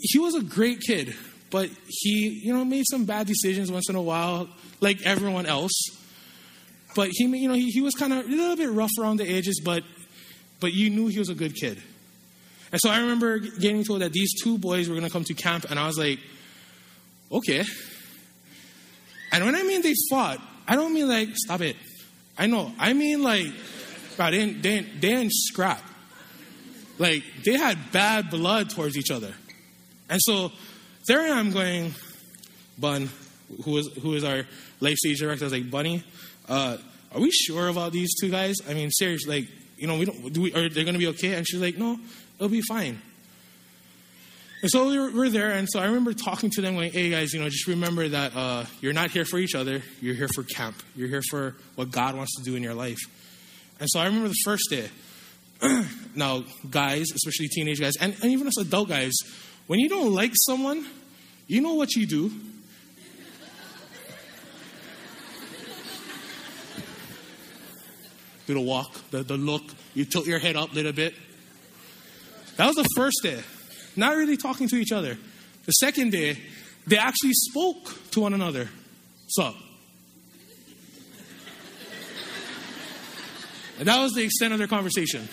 he 0.00 0.18
was 0.18 0.34
a 0.34 0.42
great 0.42 0.80
kid, 0.80 1.14
but 1.50 1.70
he, 1.86 2.40
you 2.44 2.52
know, 2.52 2.64
made 2.64 2.84
some 2.90 3.04
bad 3.04 3.26
decisions 3.26 3.70
once 3.70 3.88
in 3.88 3.96
a 3.96 4.02
while 4.02 4.48
like 4.80 5.02
everyone 5.02 5.46
else. 5.46 5.72
But 6.94 7.10
he, 7.12 7.24
you 7.24 7.48
know, 7.48 7.54
he, 7.54 7.70
he 7.70 7.80
was 7.80 7.94
kind 7.94 8.12
of 8.12 8.24
a 8.24 8.28
little 8.28 8.56
bit 8.56 8.70
rough 8.70 8.90
around 9.00 9.18
the 9.18 9.28
edges, 9.28 9.60
but, 9.64 9.84
but 10.60 10.72
you 10.72 10.90
knew 10.90 11.06
he 11.08 11.18
was 11.18 11.28
a 11.28 11.34
good 11.34 11.54
kid. 11.54 11.80
And 12.72 12.80
so 12.80 12.90
I 12.90 13.00
remember 13.00 13.38
getting 13.38 13.84
told 13.84 14.02
that 14.02 14.12
these 14.12 14.42
two 14.42 14.58
boys 14.58 14.88
were 14.88 14.94
going 14.94 15.06
to 15.06 15.12
come 15.12 15.24
to 15.24 15.34
camp, 15.34 15.66
and 15.70 15.78
I 15.78 15.86
was 15.86 15.98
like, 15.98 16.18
okay. 17.32 17.64
And 19.32 19.44
when 19.44 19.54
I 19.54 19.62
mean 19.62 19.82
they 19.82 19.94
fought, 20.10 20.40
I 20.66 20.76
don't 20.76 20.92
mean 20.92 21.08
like, 21.08 21.28
stop 21.34 21.60
it. 21.60 21.76
I 22.36 22.46
know. 22.46 22.72
I 22.78 22.92
mean 22.92 23.22
like, 23.22 23.52
Bro, 24.18 24.32
they 24.32 24.38
didn't, 24.38 24.62
they, 24.62 24.80
didn't, 24.80 25.00
they 25.00 25.08
didn't 25.10 25.32
scrap. 25.32 25.80
Like, 26.98 27.22
they 27.44 27.52
had 27.52 27.92
bad 27.92 28.30
blood 28.30 28.68
towards 28.68 28.98
each 28.98 29.12
other. 29.12 29.32
And 30.08 30.20
so 30.22 30.52
there 31.06 31.20
I 31.20 31.38
am 31.38 31.50
going, 31.52 31.94
Bun, 32.78 33.10
who 33.64 33.78
is, 33.78 33.88
who 34.02 34.14
is 34.14 34.24
our 34.24 34.44
life 34.80 34.96
stage 34.96 35.18
director, 35.18 35.44
I 35.44 35.46
was 35.46 35.52
like, 35.52 35.70
Bunny, 35.70 36.04
uh, 36.48 36.76
are 37.12 37.20
we 37.20 37.30
sure 37.30 37.68
about 37.68 37.92
these 37.92 38.14
two 38.20 38.30
guys? 38.30 38.56
I 38.68 38.74
mean, 38.74 38.90
seriously, 38.90 39.40
like, 39.40 39.50
you 39.76 39.86
know, 39.86 39.98
we 39.98 40.04
don't, 40.04 40.32
do 40.32 40.42
we, 40.42 40.52
are 40.54 40.68
they 40.68 40.84
going 40.84 40.94
to 40.94 40.98
be 40.98 41.08
okay? 41.08 41.34
And 41.34 41.46
she's 41.46 41.60
like, 41.60 41.78
no, 41.78 41.98
it'll 42.36 42.48
be 42.48 42.62
fine. 42.62 43.00
And 44.60 44.70
so 44.70 44.88
we 44.88 44.98
were, 44.98 45.10
we 45.10 45.28
there, 45.30 45.50
and 45.50 45.68
so 45.70 45.78
I 45.78 45.84
remember 45.84 46.12
talking 46.12 46.50
to 46.50 46.60
them, 46.60 46.74
like, 46.74 46.92
hey 46.92 47.10
guys, 47.10 47.32
you 47.32 47.40
know, 47.40 47.48
just 47.48 47.68
remember 47.68 48.08
that 48.08 48.34
uh, 48.34 48.64
you're 48.80 48.92
not 48.92 49.12
here 49.12 49.24
for 49.24 49.38
each 49.38 49.54
other, 49.54 49.82
you're 50.00 50.16
here 50.16 50.28
for 50.34 50.42
camp. 50.42 50.82
You're 50.96 51.08
here 51.08 51.22
for 51.30 51.54
what 51.76 51.92
God 51.92 52.16
wants 52.16 52.34
to 52.38 52.42
do 52.42 52.56
in 52.56 52.62
your 52.64 52.74
life. 52.74 52.98
And 53.78 53.88
so 53.88 54.00
I 54.00 54.06
remember 54.06 54.28
the 54.28 54.42
first 54.44 54.68
day. 54.68 54.88
now, 56.16 56.42
guys, 56.68 57.06
especially 57.14 57.46
teenage 57.48 57.80
guys, 57.80 57.94
and, 58.00 58.16
and 58.20 58.32
even 58.32 58.48
us 58.48 58.58
adult 58.58 58.88
guys, 58.88 59.14
when 59.68 59.78
you 59.78 59.88
don't 59.88 60.12
like 60.12 60.32
someone, 60.34 60.86
you 61.46 61.60
know 61.60 61.74
what 61.74 61.94
you 61.94 62.06
do? 62.06 62.32
do 68.46 68.54
the 68.54 68.60
walk, 68.60 68.90
the, 69.10 69.22
the 69.22 69.36
look, 69.36 69.62
you 69.94 70.06
tilt 70.06 70.26
your 70.26 70.38
head 70.38 70.56
up 70.56 70.72
a 70.72 70.74
little 70.74 70.92
bit. 70.92 71.14
That 72.56 72.66
was 72.66 72.76
the 72.76 72.88
first 72.96 73.18
day. 73.22 73.42
Not 73.94 74.16
really 74.16 74.38
talking 74.38 74.68
to 74.68 74.76
each 74.76 74.90
other. 74.90 75.18
The 75.66 75.72
second 75.72 76.12
day, 76.12 76.38
they 76.86 76.96
actually 76.96 77.34
spoke 77.34 78.10
to 78.12 78.20
one 78.20 78.32
another. 78.32 78.70
So, 79.26 79.54
and 83.78 83.86
that 83.86 84.02
was 84.02 84.14
the 84.14 84.22
extent 84.22 84.54
of 84.54 84.58
their 84.58 84.66
conversation. 84.66 85.28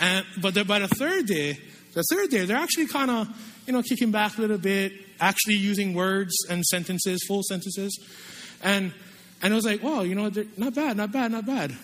And 0.00 0.24
but 0.40 0.54
the, 0.54 0.64
by 0.64 0.78
the 0.78 0.88
third 0.88 1.26
day, 1.26 1.58
the 1.92 2.02
third 2.02 2.30
day, 2.30 2.44
they're 2.44 2.56
actually 2.56 2.86
kind 2.86 3.10
of, 3.10 3.28
you 3.66 3.72
know, 3.72 3.82
kicking 3.82 4.10
back 4.10 4.36
a 4.38 4.40
little 4.40 4.58
bit, 4.58 4.92
actually 5.20 5.54
using 5.54 5.94
words 5.94 6.34
and 6.50 6.64
sentences, 6.64 7.24
full 7.26 7.42
sentences, 7.42 7.98
and 8.62 8.92
and 9.42 9.52
it 9.52 9.56
was 9.56 9.64
like, 9.64 9.82
wow, 9.82 10.02
you 10.02 10.14
know, 10.14 10.30
not 10.56 10.74
bad, 10.74 10.96
not 10.96 11.12
bad, 11.12 11.32
not 11.32 11.46
bad. 11.46 11.76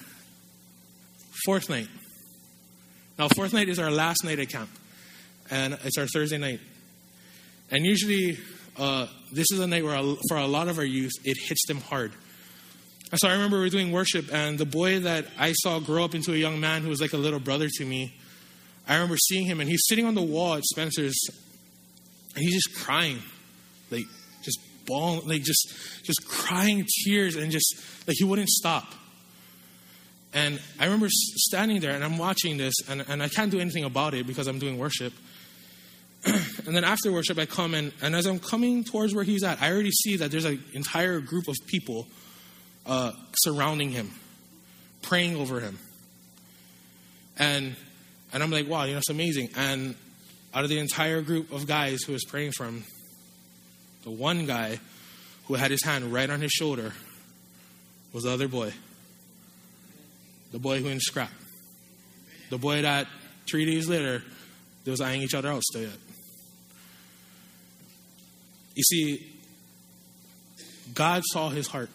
Fourth 1.44 1.68
night. 1.68 1.88
Now, 3.18 3.28
fourth 3.28 3.52
night 3.52 3.68
is 3.68 3.78
our 3.78 3.90
last 3.90 4.24
night 4.24 4.38
at 4.38 4.48
camp, 4.48 4.70
and 5.50 5.78
it's 5.84 5.98
our 5.98 6.06
Thursday 6.06 6.38
night. 6.38 6.60
And 7.70 7.84
usually, 7.84 8.38
uh, 8.78 9.06
this 9.30 9.46
is 9.52 9.60
a 9.60 9.66
night 9.66 9.84
where, 9.84 10.00
for 10.28 10.38
a 10.38 10.46
lot 10.46 10.68
of 10.68 10.78
our 10.78 10.84
youth, 10.84 11.12
it 11.24 11.36
hits 11.38 11.66
them 11.66 11.80
hard. 11.82 12.12
So 13.14 13.28
I 13.28 13.32
remember 13.32 13.56
we 13.56 13.64
were 13.64 13.70
doing 13.70 13.90
worship, 13.90 14.32
and 14.32 14.56
the 14.56 14.64
boy 14.64 15.00
that 15.00 15.26
I 15.36 15.52
saw 15.52 15.80
grow 15.80 16.04
up 16.04 16.14
into 16.14 16.32
a 16.32 16.36
young 16.36 16.60
man 16.60 16.82
who 16.82 16.90
was 16.90 17.00
like 17.00 17.12
a 17.12 17.16
little 17.16 17.40
brother 17.40 17.68
to 17.68 17.84
me, 17.84 18.14
I 18.86 18.94
remember 18.94 19.16
seeing 19.16 19.46
him, 19.46 19.60
and 19.60 19.68
he's 19.68 19.82
sitting 19.88 20.04
on 20.04 20.14
the 20.14 20.22
wall 20.22 20.54
at 20.54 20.64
Spencer's, 20.64 21.18
and 22.36 22.44
he's 22.44 22.54
just 22.54 22.76
crying, 22.76 23.18
like 23.90 24.04
just 24.42 24.60
bawling, 24.86 25.26
like 25.26 25.42
just 25.42 25.74
just 26.04 26.26
crying 26.28 26.86
tears, 27.04 27.34
and 27.34 27.50
just 27.50 27.74
like 28.06 28.16
he 28.16 28.24
wouldn't 28.24 28.48
stop. 28.48 28.94
And 30.32 30.60
I 30.78 30.84
remember 30.84 31.08
standing 31.10 31.80
there 31.80 31.90
and 31.90 32.04
I'm 32.04 32.18
watching 32.18 32.56
this, 32.56 32.74
and, 32.88 33.04
and 33.08 33.22
I 33.22 33.28
can't 33.28 33.50
do 33.50 33.58
anything 33.58 33.84
about 33.84 34.14
it 34.14 34.26
because 34.26 34.46
I'm 34.46 34.60
doing 34.60 34.78
worship. 34.78 35.12
and 36.24 36.76
then 36.76 36.84
after 36.84 37.10
worship, 37.10 37.38
I 37.38 37.46
come 37.46 37.74
and, 37.74 37.92
and 38.00 38.14
as 38.14 38.26
I'm 38.26 38.38
coming 38.38 38.84
towards 38.84 39.14
where 39.14 39.24
he's 39.24 39.42
at, 39.42 39.60
I 39.60 39.72
already 39.72 39.90
see 39.90 40.16
that 40.18 40.30
there's 40.30 40.44
an 40.44 40.62
entire 40.74 41.18
group 41.20 41.48
of 41.48 41.56
people 41.66 42.06
uh, 42.86 43.12
surrounding 43.34 43.90
him, 43.90 44.10
praying 45.02 45.36
over 45.36 45.60
him. 45.60 45.78
And, 47.38 47.76
and 48.32 48.42
I'm 48.42 48.50
like, 48.50 48.68
wow, 48.68 48.84
you 48.84 48.92
know, 48.92 48.98
it's 48.98 49.10
amazing. 49.10 49.50
And 49.56 49.94
out 50.52 50.64
of 50.64 50.70
the 50.70 50.78
entire 50.78 51.22
group 51.22 51.52
of 51.52 51.66
guys 51.66 52.02
who 52.02 52.12
was 52.12 52.24
praying 52.24 52.52
for 52.52 52.66
him, 52.66 52.84
the 54.04 54.10
one 54.10 54.46
guy 54.46 54.80
who 55.46 55.54
had 55.54 55.70
his 55.70 55.82
hand 55.82 56.12
right 56.12 56.28
on 56.28 56.40
his 56.40 56.52
shoulder 56.52 56.92
was 58.12 58.24
the 58.24 58.30
other 58.30 58.48
boy. 58.48 58.72
The 60.52 60.58
boy 60.58 60.78
who 60.78 60.88
didn't 60.88 61.02
scrap. 61.02 61.30
The 62.50 62.58
boy 62.58 62.82
that 62.82 63.06
three 63.48 63.64
days 63.64 63.88
later, 63.88 64.22
they 64.84 64.90
was 64.90 65.00
eyeing 65.00 65.22
each 65.22 65.34
other 65.34 65.48
out 65.48 65.62
still 65.62 65.82
yet. 65.82 65.98
You 68.74 68.82
see, 68.82 69.32
God 70.94 71.22
saw 71.26 71.50
his 71.50 71.66
heart. 71.66 71.90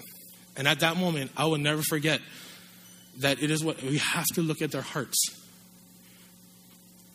And 0.58 0.68
at 0.68 0.80
that 0.80 0.98
moment, 0.98 1.32
I 1.36 1.46
will 1.46 1.58
never 1.58 1.82
forget 1.82 2.22
that 3.20 3.42
it 3.42 3.52
is 3.52 3.64
what 3.64 3.82
we 3.82 3.98
have 3.98 4.26
to 4.36 4.42
look 4.42 4.62
at 4.62 4.72
their 4.72 4.82
hearts. 4.82 5.18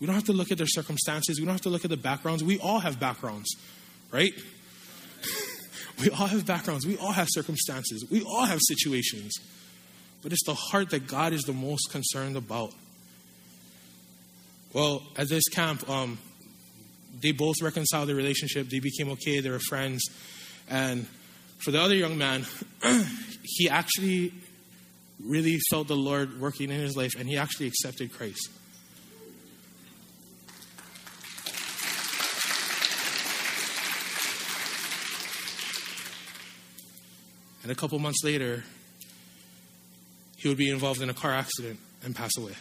We 0.01 0.07
don't 0.07 0.15
have 0.15 0.25
to 0.25 0.33
look 0.33 0.51
at 0.51 0.59
their 0.59 0.67
circumstances. 0.67 1.39
We 1.39 1.45
don't 1.45 1.55
have 1.55 1.63
to 1.63 1.71
look 1.71 1.85
at 1.85 1.91
the 1.91 1.97
backgrounds. 1.97 2.43
We 2.43 2.59
all 2.59 2.81
have 2.81 2.99
backgrounds, 2.99 3.55
right? 4.11 4.33
we 6.01 6.11
all 6.11 6.27
have 6.27 6.47
backgrounds. 6.47 6.87
We 6.87 6.97
all 6.97 7.13
have 7.13 7.29
circumstances. 7.31 8.05
We 8.11 8.23
all 8.23 8.47
have 8.47 8.61
situations 8.67 9.35
but 10.23 10.33
it's 10.33 10.45
the 10.45 10.55
heart 10.55 10.91
that 10.91 11.07
God 11.07 11.33
is 11.33 11.43
the 11.43 11.53
most 11.53 11.91
concerned 11.91 12.37
about. 12.37 12.73
Well, 14.73 15.03
at 15.17 15.29
this 15.29 15.49
camp, 15.49 15.89
um, 15.89 16.19
they 17.21 17.33
both 17.33 17.57
reconciled 17.63 18.09
their 18.09 18.17
relationship. 18.17 18.69
They 18.69 18.81
became 18.81 19.11
okay. 19.11 19.41
They 19.41 19.51
were 19.51 19.59
friends. 19.59 20.05
And 20.69 21.07
for 21.59 21.71
the 21.71 21.81
other 21.81 21.95
young 21.95 22.19
man, 22.19 22.47
he 23.43 23.69
actually 23.69 24.33
really 25.23 25.59
felt 25.71 25.89
the 25.89 25.97
Lord 25.97 26.41
working 26.41 26.71
in 26.71 26.81
his 26.81 26.97
life, 26.97 27.13
and 27.19 27.29
he 27.29 27.37
actually 27.37 27.67
accepted 27.67 28.13
Christ. 28.13 28.49
And 37.63 37.71
a 37.71 37.75
couple 37.75 37.99
months 37.99 38.25
later, 38.25 38.65
he 40.37 40.49
would 40.49 40.57
be 40.57 40.71
involved 40.71 41.03
in 41.03 41.11
a 41.11 41.15
car 41.15 41.33
accident 41.33 41.79
and 42.03 42.17
pass 42.17 42.31
away. 42.39 42.55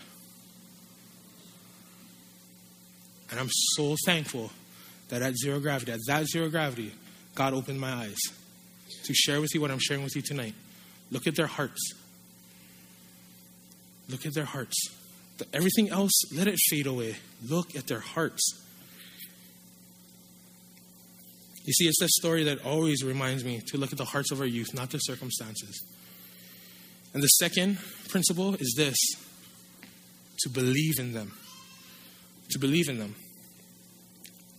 And 3.31 3.39
I'm 3.39 3.50
so 3.75 3.95
thankful 4.05 4.51
that 5.07 5.21
at 5.21 5.38
zero 5.38 5.59
gravity, 5.59 5.91
at 5.93 6.00
that 6.07 6.27
zero 6.27 6.50
gravity, 6.50 6.93
God 7.36 7.53
opened 7.53 7.79
my 7.79 7.91
eyes 7.91 8.17
to 9.05 9.13
share 9.13 9.39
with 9.39 9.53
you 9.53 9.62
what 9.62 9.71
I'm 9.71 9.79
sharing 9.79 10.03
with 10.03 10.15
you 10.15 10.21
tonight. 10.21 10.55
Look 11.11 11.27
at 11.27 11.35
their 11.35 11.47
hearts. 11.47 11.93
Look 14.09 14.25
at 14.25 14.33
their 14.33 14.45
hearts. 14.45 14.75
Everything 15.53 15.89
else, 15.89 16.11
let 16.33 16.47
it 16.47 16.57
fade 16.69 16.87
away. 16.87 17.15
Look 17.47 17.75
at 17.75 17.87
their 17.87 17.99
hearts. 17.99 18.41
You 21.65 21.73
see, 21.73 21.85
it's 21.85 21.99
that 21.99 22.09
story 22.09 22.43
that 22.45 22.65
always 22.65 23.03
reminds 23.03 23.43
me 23.43 23.61
to 23.67 23.77
look 23.77 23.91
at 23.91 23.97
the 23.97 24.05
hearts 24.05 24.31
of 24.31 24.39
our 24.39 24.47
youth, 24.47 24.73
not 24.73 24.89
the 24.89 24.97
circumstances. 24.97 25.83
And 27.13 27.21
the 27.21 27.27
second 27.27 27.77
principle 28.07 28.55
is 28.55 28.73
this 28.75 28.97
to 30.39 30.49
believe 30.49 30.99
in 30.99 31.13
them. 31.13 31.33
To 32.51 32.59
believe 32.59 32.89
in 32.89 32.97
them. 32.97 33.15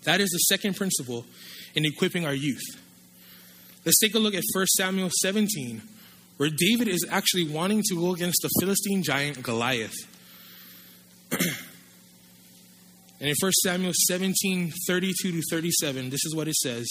That 0.05 0.21
is 0.21 0.31
the 0.31 0.39
second 0.39 0.77
principle 0.77 1.27
in 1.75 1.85
equipping 1.85 2.25
our 2.25 2.35
youth. 2.35 2.63
Let's 3.85 3.99
take 3.99 4.15
a 4.15 4.19
look 4.19 4.35
at 4.35 4.45
1 4.53 4.67
Samuel 4.67 5.11
17, 5.21 5.83
where 6.41 6.49
David 6.49 6.89
is 6.89 7.07
actually 7.11 7.47
wanting 7.47 7.83
to 7.91 7.97
go 7.97 8.15
against 8.15 8.41
the 8.41 8.49
Philistine 8.59 9.03
giant 9.03 9.43
Goliath. 9.43 9.95
and 11.33 11.43
in 13.21 13.35
1 13.39 13.53
Samuel 13.63 13.93
17, 13.95 14.73
32 14.87 15.33
to 15.33 15.43
37, 15.51 16.09
this 16.09 16.25
is 16.25 16.35
what 16.35 16.49
it 16.49 16.55
says. 16.55 16.89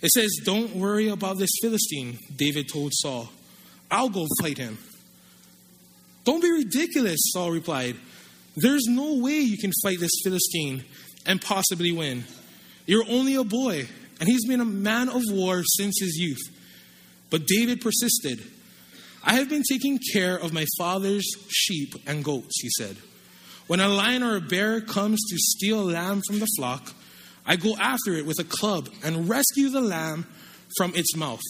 It 0.00 0.08
says, 0.08 0.40
Don't 0.42 0.74
worry 0.74 1.08
about 1.08 1.36
this 1.36 1.50
Philistine, 1.60 2.18
David 2.34 2.70
told 2.72 2.92
Saul. 2.94 3.28
I'll 3.90 4.08
go 4.08 4.26
fight 4.40 4.56
him. 4.56 4.78
Don't 6.24 6.40
be 6.40 6.50
ridiculous, 6.50 7.18
Saul 7.34 7.50
replied. 7.50 7.96
There's 8.56 8.86
no 8.86 9.18
way 9.18 9.38
you 9.38 9.58
can 9.58 9.72
fight 9.82 10.00
this 10.00 10.18
Philistine 10.24 10.82
and 11.26 11.42
possibly 11.42 11.92
win. 11.92 12.24
You're 12.86 13.04
only 13.06 13.34
a 13.34 13.44
boy, 13.44 13.86
and 14.18 14.26
he's 14.26 14.46
been 14.48 14.62
a 14.62 14.64
man 14.64 15.10
of 15.10 15.20
war 15.28 15.62
since 15.62 16.00
his 16.00 16.16
youth. 16.16 16.55
But 17.30 17.46
David 17.46 17.80
persisted. 17.80 18.42
I 19.24 19.34
have 19.34 19.48
been 19.48 19.64
taking 19.68 19.98
care 20.12 20.36
of 20.36 20.52
my 20.52 20.66
father's 20.78 21.26
sheep 21.48 21.94
and 22.06 22.24
goats, 22.24 22.60
he 22.60 22.68
said. 22.78 22.96
When 23.66 23.80
a 23.80 23.88
lion 23.88 24.22
or 24.22 24.36
a 24.36 24.40
bear 24.40 24.80
comes 24.80 25.20
to 25.28 25.36
steal 25.36 25.80
a 25.80 25.90
lamb 25.90 26.22
from 26.26 26.38
the 26.38 26.46
flock, 26.56 26.92
I 27.44 27.56
go 27.56 27.76
after 27.76 28.14
it 28.14 28.26
with 28.26 28.38
a 28.38 28.44
club 28.44 28.88
and 29.04 29.28
rescue 29.28 29.68
the 29.70 29.80
lamb 29.80 30.26
from 30.76 30.94
its 30.94 31.16
mouth. 31.16 31.42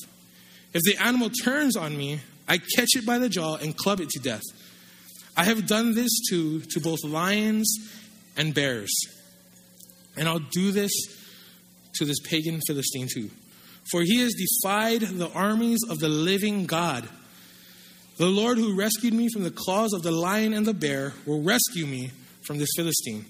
If 0.72 0.82
the 0.82 0.96
animal 0.96 1.30
turns 1.30 1.76
on 1.76 1.96
me, 1.96 2.20
I 2.48 2.58
catch 2.58 2.96
it 2.96 3.04
by 3.04 3.18
the 3.18 3.28
jaw 3.28 3.56
and 3.56 3.76
club 3.76 4.00
it 4.00 4.08
to 4.10 4.18
death. 4.20 4.42
I 5.36 5.44
have 5.44 5.66
done 5.66 5.94
this 5.94 6.10
to, 6.30 6.60
to 6.60 6.80
both 6.80 7.04
lions 7.04 7.76
and 8.36 8.54
bears. 8.54 8.92
And 10.16 10.28
I'll 10.28 10.38
do 10.38 10.72
this 10.72 10.92
to 11.96 12.04
this 12.04 12.20
pagan 12.20 12.60
Philistine 12.66 13.08
too. 13.12 13.30
For 13.90 14.02
he 14.02 14.20
has 14.20 14.34
defied 14.34 15.02
the 15.02 15.30
armies 15.32 15.80
of 15.88 15.98
the 15.98 16.08
living 16.08 16.66
God. 16.66 17.08
The 18.18 18.26
Lord 18.26 18.58
who 18.58 18.76
rescued 18.76 19.14
me 19.14 19.28
from 19.32 19.44
the 19.44 19.50
claws 19.50 19.92
of 19.92 20.02
the 20.02 20.10
lion 20.10 20.54
and 20.54 20.66
the 20.66 20.74
bear 20.74 21.12
will 21.26 21.42
rescue 21.42 21.86
me 21.86 22.10
from 22.42 22.58
this 22.58 22.70
Philistine. 22.76 23.24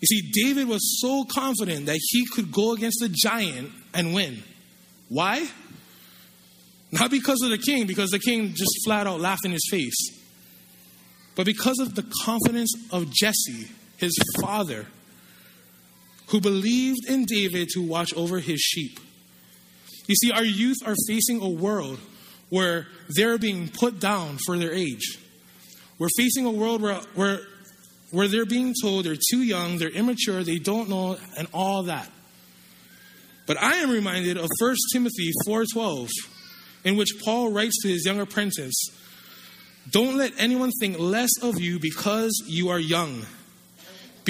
You 0.00 0.06
see, 0.06 0.30
David 0.32 0.66
was 0.66 1.00
so 1.00 1.24
confident 1.24 1.86
that 1.86 1.98
he 2.00 2.26
could 2.26 2.50
go 2.50 2.72
against 2.72 3.00
the 3.00 3.08
giant 3.08 3.70
and 3.94 4.14
win. 4.14 4.42
Why? 5.08 5.46
Not 6.90 7.10
because 7.10 7.42
of 7.42 7.50
the 7.50 7.58
king, 7.58 7.86
because 7.86 8.10
the 8.10 8.18
king 8.18 8.54
just 8.54 8.84
flat 8.84 9.06
out 9.06 9.20
laughed 9.20 9.44
in 9.44 9.52
his 9.52 9.68
face, 9.70 10.18
but 11.36 11.46
because 11.46 11.78
of 11.78 11.94
the 11.94 12.04
confidence 12.24 12.72
of 12.90 13.12
Jesse, 13.12 13.70
his 13.96 14.16
father, 14.42 14.86
who 16.28 16.40
believed 16.40 17.08
in 17.08 17.24
David 17.26 17.68
to 17.74 17.82
watch 17.82 18.12
over 18.14 18.40
his 18.40 18.60
sheep. 18.60 18.98
You 20.10 20.16
see, 20.16 20.32
our 20.32 20.44
youth 20.44 20.78
are 20.84 20.96
facing 21.06 21.40
a 21.40 21.48
world 21.48 22.00
where 22.48 22.88
they're 23.10 23.38
being 23.38 23.68
put 23.68 24.00
down 24.00 24.38
for 24.44 24.58
their 24.58 24.72
age. 24.72 25.20
We're 26.00 26.08
facing 26.18 26.46
a 26.46 26.50
world 26.50 26.82
where, 26.82 27.00
where, 27.14 27.38
where 28.10 28.26
they're 28.26 28.44
being 28.44 28.74
told 28.82 29.04
they're 29.04 29.14
too 29.30 29.42
young, 29.42 29.78
they're 29.78 29.88
immature, 29.88 30.42
they 30.42 30.58
don't 30.58 30.88
know, 30.88 31.16
and 31.38 31.46
all 31.54 31.84
that. 31.84 32.10
But 33.46 33.62
I 33.62 33.74
am 33.76 33.90
reminded 33.92 34.36
of 34.36 34.48
1 34.58 34.76
Timothy 34.92 35.30
4:12, 35.46 36.08
in 36.82 36.96
which 36.96 37.10
Paul 37.24 37.52
writes 37.52 37.80
to 37.82 37.88
his 37.88 38.04
young 38.04 38.18
apprentice, 38.18 38.74
"Don't 39.92 40.16
let 40.16 40.32
anyone 40.38 40.72
think 40.80 40.98
less 40.98 41.30
of 41.40 41.60
you 41.60 41.78
because 41.78 42.32
you 42.48 42.70
are 42.70 42.80
young." 42.80 43.26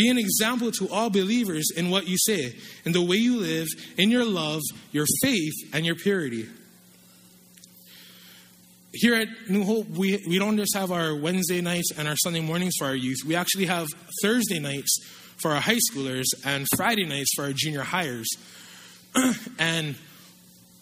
Be 0.00 0.09
an 0.09 0.16
example 0.16 0.73
to 0.73 0.88
all 0.88 1.11
believers 1.11 1.71
in 1.76 1.90
what 1.90 2.09
you 2.09 2.16
say, 2.16 2.57
in 2.87 2.92
the 2.92 3.02
way 3.02 3.16
you 3.16 3.38
live, 3.38 3.66
in 3.99 4.11
your 4.11 4.25
love, 4.25 4.62
your 4.92 5.04
faith, 5.23 5.52
and 5.75 5.85
your 5.85 5.95
purity. 5.95 6.49
Here 8.95 9.14
at 9.14 9.28
New 9.50 9.62
Hope, 9.62 9.90
we, 9.90 10.25
we 10.26 10.38
don't 10.38 10.57
just 10.57 10.75
have 10.75 10.90
our 10.90 11.14
Wednesday 11.14 11.61
nights 11.61 11.92
and 11.99 12.09
our 12.09 12.16
Sunday 12.16 12.40
mornings 12.40 12.76
for 12.78 12.87
our 12.87 12.95
youth. 12.95 13.19
We 13.26 13.37
actually 13.37 13.66
have 13.66 13.88
Thursday 14.23 14.59
nights 14.59 15.04
for 15.37 15.50
our 15.50 15.61
high 15.61 15.80
schoolers 15.92 16.25
and 16.47 16.66
Friday 16.78 17.04
nights 17.04 17.35
for 17.37 17.45
our 17.45 17.52
junior 17.52 17.83
hires. 17.83 18.30
and 19.59 19.97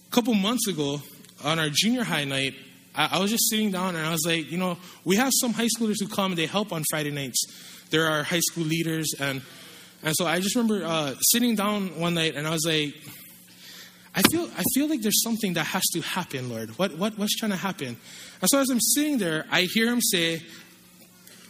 a 0.06 0.14
couple 0.14 0.32
months 0.34 0.68
ago, 0.68 1.02
on 1.42 1.58
our 1.58 1.70
junior 1.72 2.04
high 2.04 2.22
night, 2.22 2.54
I, 2.94 3.16
I 3.16 3.18
was 3.18 3.32
just 3.32 3.50
sitting 3.50 3.72
down 3.72 3.96
and 3.96 4.06
I 4.06 4.12
was 4.12 4.24
like, 4.24 4.48
you 4.48 4.58
know, 4.58 4.78
we 5.04 5.16
have 5.16 5.32
some 5.40 5.54
high 5.54 5.68
schoolers 5.76 5.96
who 5.98 6.06
come 6.06 6.30
and 6.30 6.38
they 6.38 6.46
help 6.46 6.72
on 6.72 6.84
Friday 6.88 7.10
nights. 7.10 7.44
They're 7.90 8.22
high 8.22 8.40
school 8.40 8.64
leaders. 8.64 9.14
And, 9.18 9.42
and 10.02 10.14
so 10.16 10.26
I 10.26 10.40
just 10.40 10.54
remember 10.54 10.84
uh, 10.84 11.14
sitting 11.20 11.54
down 11.54 11.98
one 11.98 12.14
night 12.14 12.34
and 12.34 12.46
I 12.46 12.50
was 12.50 12.64
like, 12.66 12.94
I 14.14 14.22
feel, 14.22 14.48
I 14.56 14.64
feel 14.74 14.88
like 14.88 15.02
there's 15.02 15.22
something 15.22 15.54
that 15.54 15.66
has 15.66 15.84
to 15.92 16.00
happen, 16.00 16.48
Lord. 16.48 16.76
What, 16.78 16.96
what, 16.98 17.16
what's 17.18 17.36
trying 17.36 17.52
to 17.52 17.56
happen? 17.56 17.96
And 18.40 18.50
so 18.50 18.58
as 18.58 18.68
I'm 18.70 18.80
sitting 18.80 19.18
there, 19.18 19.46
I 19.50 19.62
hear 19.62 19.86
him 19.86 20.00
say, 20.00 20.42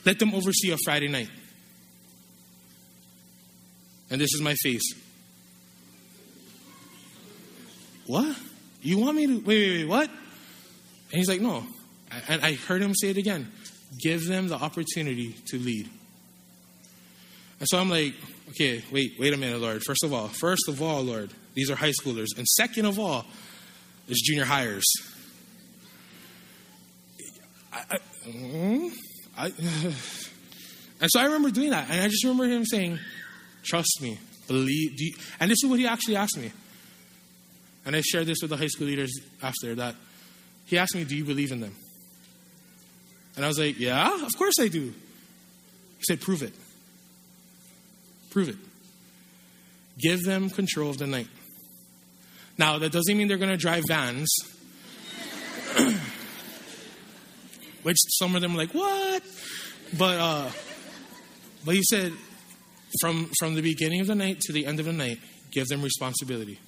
Let 0.05 0.19
them 0.19 0.35
oversee 0.35 0.71
a 0.73 0.77
Friday 0.85 1.09
night. 1.09 1.31
And 4.11 4.21
this 4.21 4.35
is 4.35 4.41
my 4.41 4.55
face. 4.55 4.95
What? 8.07 8.37
You 8.83 8.99
want 8.99 9.17
me 9.17 9.27
to? 9.27 9.35
Wait, 9.39 9.45
wait, 9.47 9.71
wait, 9.71 9.85
what? 9.85 10.09
And 10.09 11.19
he's 11.19 11.29
like, 11.29 11.41
No. 11.41 11.65
And 12.29 12.43
I 12.43 12.55
heard 12.55 12.83
him 12.83 12.95
say 12.95 13.11
it 13.11 13.17
again 13.17 13.51
give 13.99 14.27
them 14.27 14.49
the 14.49 14.57
opportunity 14.57 15.35
to 15.47 15.59
lead. 15.59 15.89
And 17.61 17.69
so 17.69 17.79
I'm 17.79 17.91
like, 17.91 18.15
okay, 18.51 18.83
wait, 18.93 19.15
wait 19.19 19.35
a 19.35 19.37
minute, 19.37 19.61
Lord. 19.61 19.83
First 19.83 20.05
of 20.05 20.13
all, 20.13 20.29
first 20.29 20.69
of 20.69 20.81
all, 20.81 21.03
Lord, 21.03 21.31
these 21.55 21.71
are 21.71 21.77
high 21.77 21.93
schoolers. 21.93 22.29
And 22.37 22.47
second 22.47 22.87
of 22.87 22.99
all, 22.99 23.25
there's 24.07 24.21
junior 24.21 24.45
hires. 24.45 24.87
I, 27.73 27.85
I, 27.91 27.99
mm, 28.29 28.93
I, 29.37 29.47
and 31.01 31.11
so 31.11 31.21
I 31.21 31.25
remember 31.25 31.51
doing 31.51 31.71
that. 31.71 31.91
And 31.91 32.01
I 32.01 32.09
just 32.09 32.25
remember 32.25 32.47
him 32.47 32.65
saying, 32.65 32.99
trust 33.65 33.99
me, 34.01 34.19
believe. 34.47 35.37
And 35.41 35.51
this 35.51 35.59
is 35.63 35.69
what 35.69 35.79
he 35.79 35.87
actually 35.87 36.17
asked 36.17 36.39
me. 36.39 36.53
And 37.85 37.97
I 37.97 38.03
shared 38.03 38.27
this 38.27 38.39
with 38.43 38.51
the 38.51 38.57
high 38.57 38.67
school 38.67 38.87
leaders 38.87 39.19
after 39.43 39.75
that. 39.77 39.95
He 40.67 40.79
asked 40.79 40.95
me, 40.95 41.05
do 41.05 41.17
you 41.17 41.25
believe 41.25 41.53
in 41.53 41.61
them? 41.61 41.75
And 43.35 43.45
I 43.45 43.49
was 43.49 43.59
like, 43.59 43.79
yeah, 43.79 44.25
of 44.25 44.37
course 44.37 44.59
I 44.61 44.69
do. 44.69 44.93
He 45.99 46.05
said, 46.07 46.21
prove 46.21 46.43
it. 46.43 46.53
Prove 48.31 48.49
it. 48.51 48.57
Give 49.99 50.23
them 50.23 50.51
control 50.51 50.91
of 50.91 50.99
the 50.99 51.07
night. 51.07 51.29
Now, 52.57 52.79
that 52.79 52.93
doesn't 52.93 53.17
mean 53.17 53.29
they're 53.29 53.37
going 53.37 53.51
to 53.51 53.57
drive 53.57 53.85
vans, 53.87 54.35
which 57.83 57.97
some 58.19 58.35
of 58.35 58.43
them 58.43 58.55
are 58.55 58.59
like, 58.59 58.75
what? 58.75 59.23
But, 59.97 60.19
uh, 60.19 60.51
but 61.65 61.75
he 61.75 61.83
said, 61.83 62.13
from, 63.01 63.31
from 63.39 63.55
the 63.55 63.63
beginning 63.63 64.01
of 64.01 64.09
the 64.09 64.15
night 64.15 64.41
to 64.41 64.53
the 64.53 64.67
end 64.67 64.81
of 64.81 64.87
the 64.87 64.93
night, 64.93 65.19
give 65.51 65.69
them 65.69 65.83
responsibility. 65.83 66.59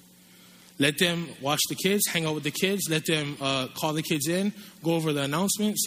Let 0.79 0.99
them 0.99 1.29
watch 1.43 1.61
the 1.69 1.75
kids, 1.75 2.07
hang 2.09 2.25
out 2.25 2.35
with 2.35 2.45
the 2.45 2.51
kids, 2.51 2.83
let 2.89 3.05
them 3.05 3.37
uh, 3.41 3.67
call 3.75 3.93
the 3.93 4.03
kids 4.03 4.29
in, 4.29 4.53
go 4.83 4.95
over 4.95 5.13
the 5.13 5.23
announcements, 5.23 5.87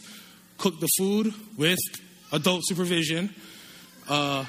cook 0.58 0.80
the 0.80 0.90
food 0.98 1.34
with 1.58 1.80
adult 2.32 2.62
supervision, 2.66 3.34
uh, 4.08 4.46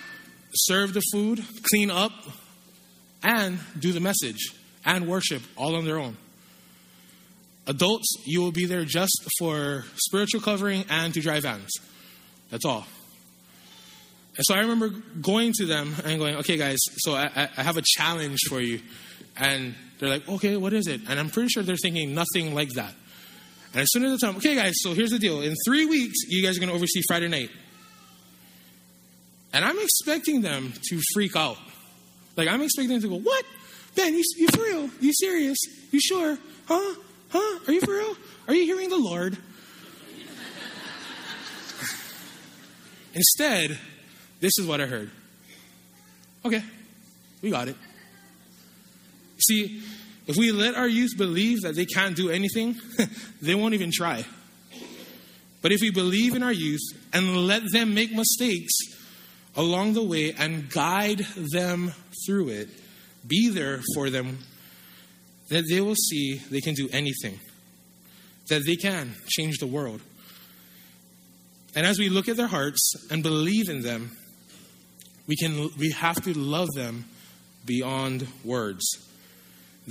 serve 0.55 0.95
the 0.95 1.03
food, 1.13 1.45
clean 1.63 1.91
up, 1.91 2.13
and 3.23 3.59
do 3.79 3.93
the 3.93 4.01
message 4.01 4.55
and 4.85 5.09
worship 5.09 5.43
all 5.57 5.77
on 5.77 5.85
their 5.85 5.99
own. 5.99 6.17
Adults, 7.67 8.17
you 8.27 8.43
will 8.43 8.53
be 8.53 8.67
there 8.67 8.85
just 8.85 9.27
for 9.39 9.85
spiritual 9.97 10.41
covering 10.41 10.85
and 10.91 11.15
to 11.15 11.21
drive 11.21 11.45
vans. 11.45 11.71
That's 12.51 12.65
all. 12.65 12.87
And 14.37 14.45
so 14.45 14.55
I 14.55 14.61
remember 14.61 14.91
going 15.21 15.53
to 15.59 15.67
them 15.67 15.95
and 16.05 16.19
going, 16.19 16.37
okay, 16.37 16.57
guys, 16.57 16.79
so 16.99 17.15
I, 17.15 17.49
I 17.57 17.63
have 17.63 17.77
a 17.77 17.83
challenge 17.97 18.41
for 18.49 18.61
you. 18.61 18.81
And 19.37 19.75
they're 19.99 20.09
like, 20.09 20.29
okay, 20.29 20.57
what 20.57 20.73
is 20.73 20.87
it? 20.87 21.03
And 21.09 21.19
I'm 21.19 21.31
pretty 21.31 21.49
sure 21.49 21.63
they're 21.63 21.77
thinking 21.77 22.15
nothing 22.15 22.55
like 22.55 22.71
that. 22.71 22.93
And 23.73 23.83
as 23.83 23.89
soon 23.91 24.05
as 24.05 24.13
I 24.13 24.17
tell 24.19 24.33
them, 24.33 24.39
okay, 24.39 24.55
guys, 24.55 24.75
so 24.77 24.93
here's 24.93 25.11
the 25.11 25.19
deal. 25.19 25.41
In 25.41 25.55
three 25.65 25.87
weeks, 25.87 26.19
you 26.29 26.43
guys 26.45 26.57
are 26.57 26.61
going 26.61 26.71
to 26.71 26.75
oversee 26.75 27.01
Friday 27.09 27.29
night. 27.29 27.51
And 29.55 29.65
I'm 29.65 29.79
expecting 29.79 30.43
them 30.43 30.75
to 30.91 31.01
freak 31.15 31.35
out. 31.37 31.57
Like, 32.37 32.49
I'm 32.49 32.61
expecting 32.61 32.91
them 32.91 33.01
to 33.03 33.09
go, 33.09 33.21
what? 33.21 33.45
Ben, 33.95 34.13
you, 34.13 34.25
you 34.37 34.49
for 34.49 34.63
real? 34.63 34.91
You 35.01 35.13
serious? 35.15 35.57
You 35.93 36.01
sure? 36.01 36.37
Huh? 36.67 36.95
Huh? 37.29 37.61
Are 37.69 37.73
you 37.73 37.81
for 37.81 37.93
real? 37.93 38.17
Are 38.49 38.55
you 38.55 38.65
hearing 38.65 38.91
the 38.91 38.99
Lord? 38.99 39.39
Instead, 43.15 43.79
this 44.41 44.59
is 44.59 44.67
what 44.67 44.81
I 44.81 44.87
heard. 44.87 45.13
Okay, 46.45 46.65
we 47.41 47.51
got 47.51 47.69
it. 47.69 47.77
See, 49.39 49.81
if 50.27 50.37
we 50.37 50.51
let 50.51 50.75
our 50.75 50.89
youth 50.89 51.13
believe 51.17 51.61
that 51.63 51.77
they 51.77 51.87
can't 51.87 52.17
do 52.17 52.29
anything, 52.29 52.75
they 53.41 53.55
won't 53.55 53.75
even 53.75 53.93
try. 53.93 54.25
But 55.63 55.71
if 55.71 55.81
we 55.81 55.91
believe 55.91 56.35
in 56.35 56.43
our 56.43 56.53
youth 56.53 56.83
and 57.13 57.47
let 57.47 57.63
them 57.71 57.95
make 57.95 58.13
mistakes 58.13 58.73
along 59.57 59.95
the 59.95 60.03
way 60.03 60.35
and 60.37 60.71
guide 60.71 61.21
them 61.53 61.93
through 62.27 62.49
it, 62.49 62.69
be 63.27 63.49
there 63.49 63.81
for 63.95 64.11
them, 64.11 64.39
that 65.49 65.65
they 65.69 65.81
will 65.81 65.95
see 65.95 66.41
they 66.51 66.61
can 66.61 66.75
do 66.75 66.89
anything, 66.93 67.39
that 68.49 68.63
they 68.67 68.77
can 68.77 69.15
change 69.29 69.59
the 69.59 69.67
world. 69.67 70.01
And 71.77 71.87
as 71.87 71.99
we 71.99 72.09
look 72.09 72.29
at 72.29 72.37
their 72.37 72.47
hearts 72.47 72.93
and 73.11 73.23
believe 73.23 73.69
in 73.69 73.83
them, 73.83 74.11
we, 75.27 75.37
can, 75.37 75.71
we 75.79 75.91
have 75.91 76.23
to 76.25 76.39
love 76.39 76.69
them 76.75 77.07
beyond 77.65 78.27
words. 78.45 78.85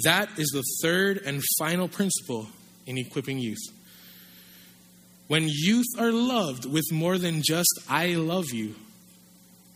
That 0.03 0.29
is 0.37 0.49
the 0.49 0.63
third 0.81 1.21
and 1.25 1.41
final 1.59 1.87
principle 1.87 2.47
in 2.85 2.97
equipping 2.97 3.39
youth. 3.39 3.61
When 5.27 5.47
youth 5.47 5.87
are 5.97 6.11
loved 6.11 6.65
with 6.65 6.91
more 6.91 7.17
than 7.17 7.41
just, 7.43 7.79
I 7.89 8.15
love 8.15 8.51
you, 8.51 8.75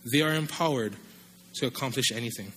they 0.04 0.22
are 0.22 0.34
empowered 0.34 0.94
to 1.54 1.66
accomplish 1.66 2.12
anything. 2.12 2.52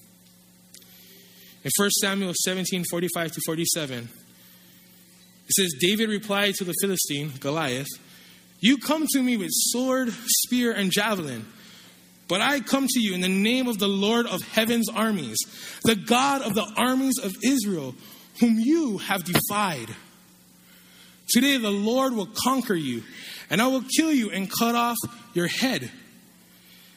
In 1.64 1.72
1 1.78 1.90
Samuel 1.92 2.34
17 2.36 2.86
45 2.90 3.32
to 3.34 3.42
47, 3.46 4.10
it 5.48 5.54
says, 5.54 5.74
David 5.80 6.10
replied 6.10 6.56
to 6.56 6.64
the 6.64 6.74
Philistine, 6.82 7.34
Goliath, 7.40 7.90
You 8.60 8.78
come 8.78 9.06
to 9.12 9.22
me 9.22 9.38
with 9.38 9.50
sword, 9.52 10.10
spear, 10.12 10.72
and 10.72 10.92
javelin. 10.92 11.46
But 12.28 12.40
I 12.40 12.62
come 12.62 12.88
to 12.88 13.00
you 13.00 13.14
in 13.14 13.20
the 13.20 13.28
name 13.28 13.68
of 13.68 13.78
the 13.78 13.90
Lord 13.90 14.26
of 14.26 14.42
heaven's 14.42 14.88
armies, 14.88 15.38
the 15.84 15.98
God 15.98 16.42
of 16.42 16.54
the 16.54 16.66
armies 16.78 17.20
of 17.22 17.34
Israel, 17.44 17.94
whom 18.40 18.58
you 18.58 19.00
have 19.00 19.26
defied. 19.26 19.90
Today 21.28 21.58
the 21.58 21.70
Lord 21.70 22.14
will 22.14 22.30
conquer 22.34 22.74
you, 22.74 23.04
and 23.50 23.62
I 23.62 23.68
will 23.68 23.84
kill 23.98 24.14
you 24.14 24.32
and 24.32 24.50
cut 24.50 24.76
off 24.76 24.98
your 25.34 25.48
head. 25.48 25.92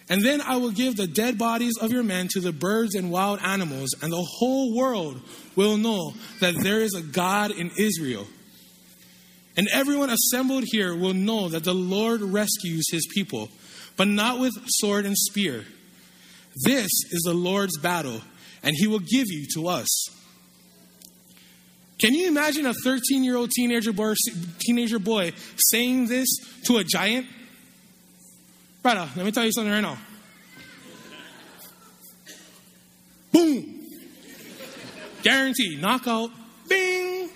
And 0.09 0.23
then 0.23 0.41
I 0.43 0.57
will 0.57 0.71
give 0.71 0.97
the 0.97 1.07
dead 1.07 1.39
bodies 1.39 1.75
of 1.81 1.91
your 1.91 2.03
men 2.03 2.29
to 2.33 2.41
the 2.41 2.53
birds 2.53 2.95
and 2.95 3.11
wild 3.11 3.41
animals, 3.43 3.91
and 4.03 4.13
the 4.13 4.23
whole 4.23 4.77
world 4.77 5.21
will 5.57 5.77
know 5.79 6.13
that 6.41 6.57
there 6.57 6.81
is 6.81 6.95
a 6.95 7.03
God 7.03 7.51
in 7.51 7.71
Israel. 7.79 8.27
And 9.57 9.69
everyone 9.73 10.11
assembled 10.11 10.65
here 10.67 10.95
will 10.95 11.15
know 11.15 11.49
that 11.49 11.65
the 11.65 11.75
Lord 11.75 12.21
rescues 12.21 12.87
his 12.91 13.07
people, 13.15 13.49
but 13.97 14.09
not 14.09 14.41
with 14.41 14.53
sword 14.67 15.07
and 15.07 15.17
spear. 15.17 15.65
This 16.65 16.91
is 17.11 17.23
the 17.25 17.35
Lord's 17.35 17.79
battle, 17.79 18.21
and 18.63 18.75
he 18.77 18.87
will 18.87 19.01
give 19.01 19.27
you 19.29 19.47
to 19.55 19.69
us. 19.69 19.89
Can 21.99 22.13
you 22.13 22.29
imagine 22.29 22.67
a 22.67 22.75
13 22.75 23.25
year 23.25 23.37
old 23.37 23.51
teenager 23.53 23.93
boy, 23.93 24.15
boy 24.99 25.33
saying 25.57 26.09
this 26.09 26.29
to 26.65 26.77
a 26.77 26.85
giant? 26.85 27.27
Brother, 28.85 29.09
let 29.17 29.25
me 29.25 29.33
tell 29.33 29.47
you 29.47 29.51
something 29.51 29.73
right 29.73 29.81
now. 29.81 29.97
Boom! 33.33 33.81
Guaranteed. 35.23 35.81
Knockout. 35.81 36.31
Bing! 36.69 37.31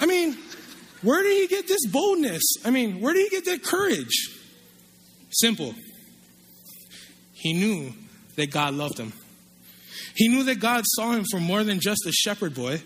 I 0.00 0.06
mean, 0.06 0.38
where 1.02 1.22
did 1.22 1.36
he 1.36 1.46
get 1.48 1.68
this 1.68 1.86
boldness? 1.88 2.42
I 2.64 2.70
mean, 2.70 3.02
where 3.02 3.12
did 3.12 3.24
he 3.24 3.28
get 3.28 3.44
that 3.44 3.62
courage? 3.62 4.30
Simple. 5.32 5.74
He 7.34 7.52
knew 7.52 7.92
that 8.36 8.50
God 8.50 8.72
loved 8.72 8.96
him. 8.96 9.12
He 10.14 10.28
knew 10.28 10.44
that 10.44 10.60
God 10.60 10.84
saw 10.86 11.12
him 11.12 11.26
for 11.30 11.40
more 11.40 11.62
than 11.62 11.78
just 11.78 12.06
a 12.06 12.12
shepherd 12.12 12.54
boy. 12.54 12.80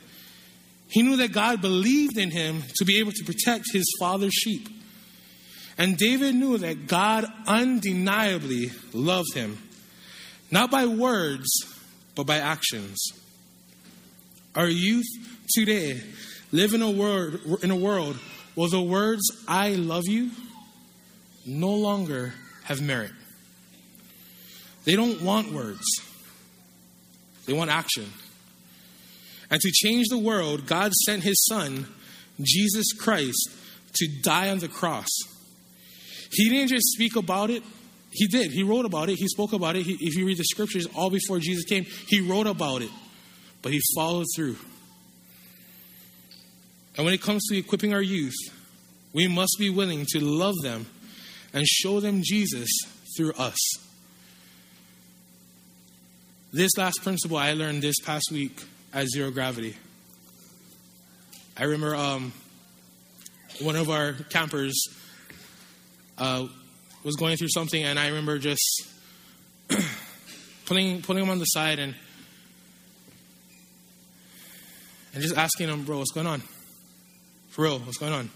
He 0.89 1.03
knew 1.03 1.17
that 1.19 1.31
God 1.31 1.61
believed 1.61 2.19
in 2.19 2.33
him 2.33 2.65
to 2.79 2.85
be 2.85 2.99
able 2.99 3.13
to 3.13 3.25
protect 3.25 3.67
his 3.73 3.87
father's 4.01 4.35
sheep. 4.35 4.80
And 5.81 5.97
David 5.97 6.35
knew 6.35 6.59
that 6.59 6.89
God 6.89 7.25
undeniably 7.47 8.71
loved 8.93 9.33
him, 9.33 9.57
not 10.51 10.71
by 10.71 10.85
words, 10.85 11.49
but 12.15 12.27
by 12.27 12.37
actions. 12.37 12.99
Our 14.55 14.69
youth 14.69 15.07
today 15.55 16.03
live 16.53 16.75
in 16.75 16.83
a 16.83 16.91
world 16.91 17.63
in 17.63 17.71
a 17.71 17.77
world 17.77 18.17
where 18.57 18.69
the 18.69 18.83
words 18.83 19.23
I 19.49 19.71
love 19.71 20.03
you 20.07 20.33
no 21.47 21.73
longer 21.73 22.35
have 22.65 22.83
merit. 22.83 23.13
They 24.85 24.97
don't 24.97 25.23
want 25.23 25.51
words. 25.51 25.87
They 27.47 27.55
want 27.55 27.71
action. 27.71 28.13
And 29.51 29.59
to 29.63 29.71
change 29.71 30.09
the 30.11 30.19
world, 30.19 30.67
God 30.67 30.93
sent 31.07 31.23
his 31.23 31.43
son, 31.47 31.87
Jesus 32.39 32.93
Christ, 32.93 33.49
to 33.95 34.07
die 34.23 34.51
on 34.51 34.59
the 34.59 34.69
cross. 34.69 35.09
He 36.31 36.49
didn't 36.49 36.69
just 36.69 36.87
speak 36.93 37.17
about 37.17 37.51
it, 37.51 37.63
he 38.13 38.27
did. 38.27 38.51
He 38.51 38.63
wrote 38.63 38.85
about 38.85 39.09
it, 39.09 39.17
he 39.19 39.29
spoke 39.29 39.53
about 39.53 39.77
it. 39.77 39.85
He, 39.85 39.97
if 40.01 40.17
you 40.17 40.27
read 40.27 40.39
the 40.39 40.45
scriptures, 40.45 40.87
all 40.97 41.11
before 41.11 41.39
Jesus 41.39 41.65
came, 41.65 41.85
he 42.09 42.21
wrote 42.21 42.47
about 42.47 42.83
it, 42.83 42.91
but 43.63 43.73
he 43.73 43.81
followed 43.95 44.27
through. 44.35 44.57
And 46.97 47.05
when 47.05 47.15
it 47.15 47.23
comes 47.23 47.47
to 47.49 47.57
equipping 47.57 47.95
our 47.95 48.03
youth, 48.03 48.35
we 49.13 49.27
must 49.29 49.57
be 49.59 49.71
willing 49.71 50.07
to 50.11 50.21
love 50.21 50.55
them 50.63 50.87
and 51.53 51.67
show 51.67 52.01
them 52.01 52.21
Jesus 52.23 52.69
through 53.17 53.33
us. 53.33 53.59
This 56.53 56.77
last 56.77 57.03
principle 57.03 57.37
I 57.37 57.53
learned 57.53 57.83
this 57.83 58.01
past 58.01 58.31
week 58.33 58.61
at 58.93 59.07
Zero 59.09 59.31
Gravity. 59.31 59.77
I 61.57 61.65
remember 61.65 61.95
um, 61.95 62.33
one 63.61 63.77
of 63.77 63.89
our 63.89 64.15
campers 64.31 64.75
uh, 66.21 66.47
was 67.03 67.17
going 67.17 67.37
through 67.37 67.49
something, 67.49 67.83
and 67.83 67.99
I 67.99 68.09
remember 68.09 68.39
just 68.39 68.87
putting 70.67 71.03
putting 71.03 71.25
him 71.25 71.31
on 71.31 71.39
the 71.39 71.47
side 71.47 71.79
and 71.79 71.95
and 75.15 75.23
just 75.23 75.37
asking 75.37 75.69
him, 75.69 75.85
"Bro, 75.85 75.99
what's 75.99 76.13
going 76.13 76.27
on? 76.27 76.43
For 77.49 77.63
real, 77.63 77.79
what's 77.81 77.99
going 77.99 78.13
on?" 78.13 78.31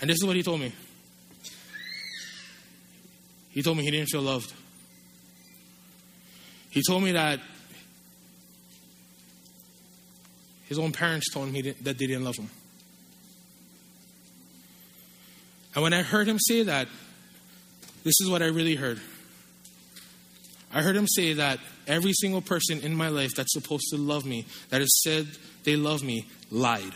And 0.00 0.10
this 0.10 0.16
is 0.16 0.24
what 0.26 0.34
he 0.34 0.42
told 0.42 0.60
me. 0.60 0.72
He 3.50 3.62
told 3.62 3.76
me 3.76 3.84
he 3.84 3.90
didn't 3.90 4.08
feel 4.08 4.22
loved. 4.22 4.52
He 6.70 6.82
told 6.86 7.04
me 7.04 7.12
that 7.12 7.38
his 10.68 10.78
own 10.78 10.90
parents 10.90 11.30
told 11.32 11.50
him 11.50 11.74
that 11.82 11.98
they 11.98 12.06
didn't 12.06 12.24
love 12.24 12.36
him. 12.36 12.48
And 15.74 15.82
when 15.82 15.92
I 15.92 16.02
heard 16.02 16.28
him 16.28 16.38
say 16.38 16.64
that, 16.64 16.88
this 18.04 18.20
is 18.20 18.28
what 18.28 18.42
I 18.42 18.46
really 18.46 18.74
heard. 18.74 19.00
I 20.74 20.82
heard 20.82 20.96
him 20.96 21.06
say 21.06 21.34
that 21.34 21.58
every 21.86 22.12
single 22.12 22.40
person 22.40 22.80
in 22.80 22.94
my 22.94 23.08
life 23.08 23.34
that's 23.34 23.52
supposed 23.52 23.86
to 23.90 23.96
love 23.96 24.24
me, 24.24 24.46
that 24.70 24.80
has 24.80 25.02
said 25.02 25.28
they 25.64 25.76
love 25.76 26.02
me, 26.02 26.26
lied. 26.50 26.92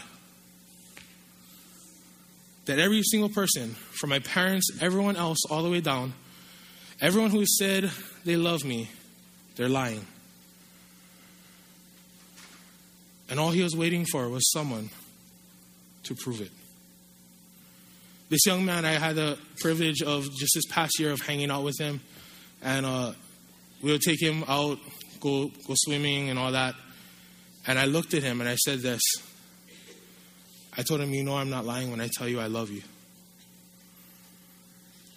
That 2.67 2.79
every 2.79 3.03
single 3.03 3.29
person, 3.29 3.71
from 3.93 4.11
my 4.11 4.19
parents, 4.19 4.71
everyone 4.81 5.17
else, 5.17 5.39
all 5.49 5.63
the 5.63 5.71
way 5.71 5.81
down, 5.81 6.15
everyone 7.01 7.31
who 7.31 7.47
said 7.47 7.91
they 8.25 8.37
love 8.37 8.65
me, 8.65 8.91
they're 9.57 9.69
lying. 9.69 10.05
And 13.29 13.39
all 13.39 13.51
he 13.51 13.63
was 13.63 13.77
waiting 13.77 14.05
for 14.05 14.29
was 14.29 14.51
someone 14.53 14.91
to 16.05 16.15
prove 16.15 16.41
it. 16.41 16.51
This 18.29 18.45
young 18.45 18.65
man, 18.65 18.85
I 18.85 18.93
had 18.93 19.15
the 19.15 19.39
privilege 19.61 20.03
of 20.03 20.25
just 20.37 20.53
this 20.55 20.67
past 20.67 20.99
year 20.99 21.13
of 21.13 21.21
hanging 21.21 21.51
out 21.51 21.63
with 21.63 21.79
him, 21.79 22.01
and 22.61 22.85
uh, 22.85 23.13
we 23.83 23.93
would 23.93 24.03
take 24.03 24.21
him 24.21 24.43
out, 24.49 24.79
go 25.21 25.49
go 25.67 25.75
swimming 25.77 26.29
and 26.29 26.39
all 26.39 26.51
that. 26.51 26.75
And 27.69 27.79
I 27.79 27.85
looked 27.85 28.15
at 28.15 28.25
him 28.25 28.41
and 28.41 28.49
I 28.49 28.57
said 28.57 28.81
this. 28.81 29.01
I 30.77 30.83
told 30.83 31.01
him, 31.01 31.15
"You 31.15 31.23
know, 31.23 31.37
I'm 31.37 31.51
not 31.51 31.65
lying 31.65 31.93
when 31.93 32.01
I 32.01 32.09
tell 32.13 32.29
you 32.29 32.41
I 32.41 32.49
love 32.49 32.71
you. 32.71 32.83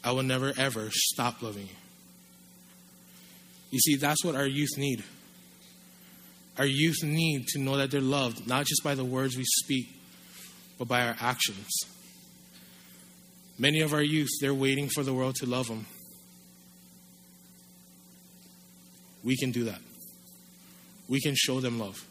I 0.03 0.11
will 0.11 0.23
never 0.23 0.53
ever 0.55 0.89
stop 0.91 1.41
loving 1.41 1.63
you." 1.63 1.75
You 3.71 3.79
see, 3.79 3.95
that's 3.95 4.23
what 4.23 4.35
our 4.35 4.47
youth 4.47 4.77
need. 4.77 5.03
Our 6.59 6.65
youth 6.65 7.03
need 7.03 7.47
to 7.49 7.59
know 7.59 7.77
that 7.77 7.89
they're 7.89 8.01
loved, 8.01 8.47
not 8.47 8.65
just 8.65 8.83
by 8.83 8.93
the 8.93 9.05
words 9.05 9.35
we 9.35 9.45
speak, 9.45 9.87
but 10.77 10.87
by 10.87 11.07
our 11.07 11.15
actions. 11.19 11.67
Many 13.59 13.81
of 13.81 13.93
our 13.93 14.01
youth, 14.01 14.29
they're 14.39 14.53
waiting 14.53 14.87
for 14.87 15.03
the 15.03 15.13
world 15.13 15.35
to 15.35 15.45
love 15.45 15.67
them. 15.67 15.85
We 19.21 19.35
can 19.35 19.51
do 19.51 19.65
that. 19.65 19.81
We 21.09 21.19
can 21.19 21.35
show 21.35 21.59
them 21.59 21.77
love. 21.77 22.01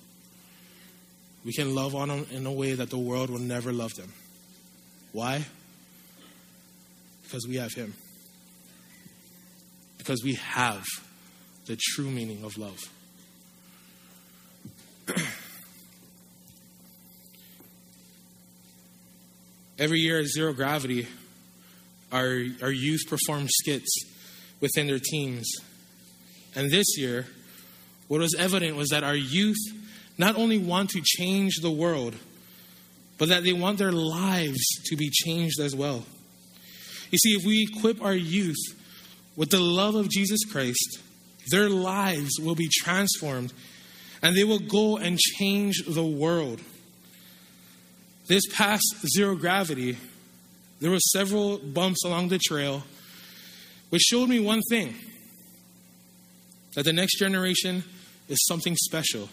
We 1.46 1.54
can 1.54 1.74
love 1.74 1.94
on 1.94 2.08
them 2.08 2.26
in 2.30 2.44
a 2.44 2.52
way 2.52 2.74
that 2.74 2.90
the 2.90 2.98
world 2.98 3.30
will 3.30 3.38
never 3.38 3.72
love 3.72 3.94
them. 3.94 4.12
Why? 5.12 5.46
Because 7.22 7.46
we 7.48 7.56
have 7.56 7.72
Him. 7.72 7.94
Because 9.96 10.22
we 10.22 10.34
have 10.34 10.84
the 11.64 11.78
true 11.80 12.10
meaning 12.10 12.44
of 12.44 12.58
love. 12.58 12.78
Every 19.78 20.00
year 20.00 20.18
at 20.18 20.26
Zero 20.26 20.52
Gravity, 20.52 21.06
our, 22.12 22.44
our 22.62 22.70
youth 22.70 23.02
perform 23.08 23.46
skits 23.48 23.96
within 24.60 24.86
their 24.86 24.98
teams. 24.98 25.50
And 26.54 26.70
this 26.70 26.96
year, 26.96 27.26
what 28.08 28.20
was 28.20 28.34
evident 28.38 28.76
was 28.76 28.88
that 28.88 29.04
our 29.04 29.14
youth 29.14 29.58
not 30.16 30.36
only 30.36 30.58
want 30.58 30.90
to 30.90 31.00
change 31.04 31.56
the 31.62 31.70
world, 31.70 32.14
but 33.18 33.28
that 33.28 33.44
they 33.44 33.52
want 33.52 33.78
their 33.78 33.92
lives 33.92 34.64
to 34.86 34.96
be 34.96 35.10
changed 35.10 35.60
as 35.60 35.74
well. 35.74 36.04
You 37.10 37.18
see, 37.18 37.30
if 37.30 37.44
we 37.44 37.68
equip 37.70 38.02
our 38.02 38.14
youth 38.14 38.56
with 39.36 39.50
the 39.50 39.60
love 39.60 39.94
of 39.94 40.08
Jesus 40.10 40.44
Christ, 40.44 40.98
their 41.50 41.68
lives 41.68 42.38
will 42.40 42.54
be 42.54 42.68
transformed 42.68 43.52
and 44.22 44.36
they 44.36 44.44
will 44.44 44.58
go 44.58 44.96
and 44.96 45.18
change 45.18 45.84
the 45.86 46.04
world. 46.04 46.60
This 48.26 48.44
past 48.52 48.84
zero 49.14 49.36
gravity, 49.36 49.96
there 50.80 50.90
were 50.90 51.00
several 51.00 51.58
bumps 51.58 52.04
along 52.04 52.28
the 52.28 52.38
trail, 52.38 52.84
which 53.90 54.02
showed 54.02 54.28
me 54.28 54.38
one 54.40 54.62
thing 54.68 54.94
that 56.74 56.84
the 56.84 56.92
next 56.92 57.18
generation 57.18 57.82
is 58.28 58.44
something 58.46 58.76
special 58.76 59.28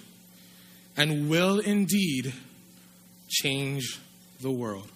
and 0.97 1.29
will 1.29 1.59
indeed 1.59 2.33
change 3.29 3.99
the 4.41 4.51
world. 4.51 4.89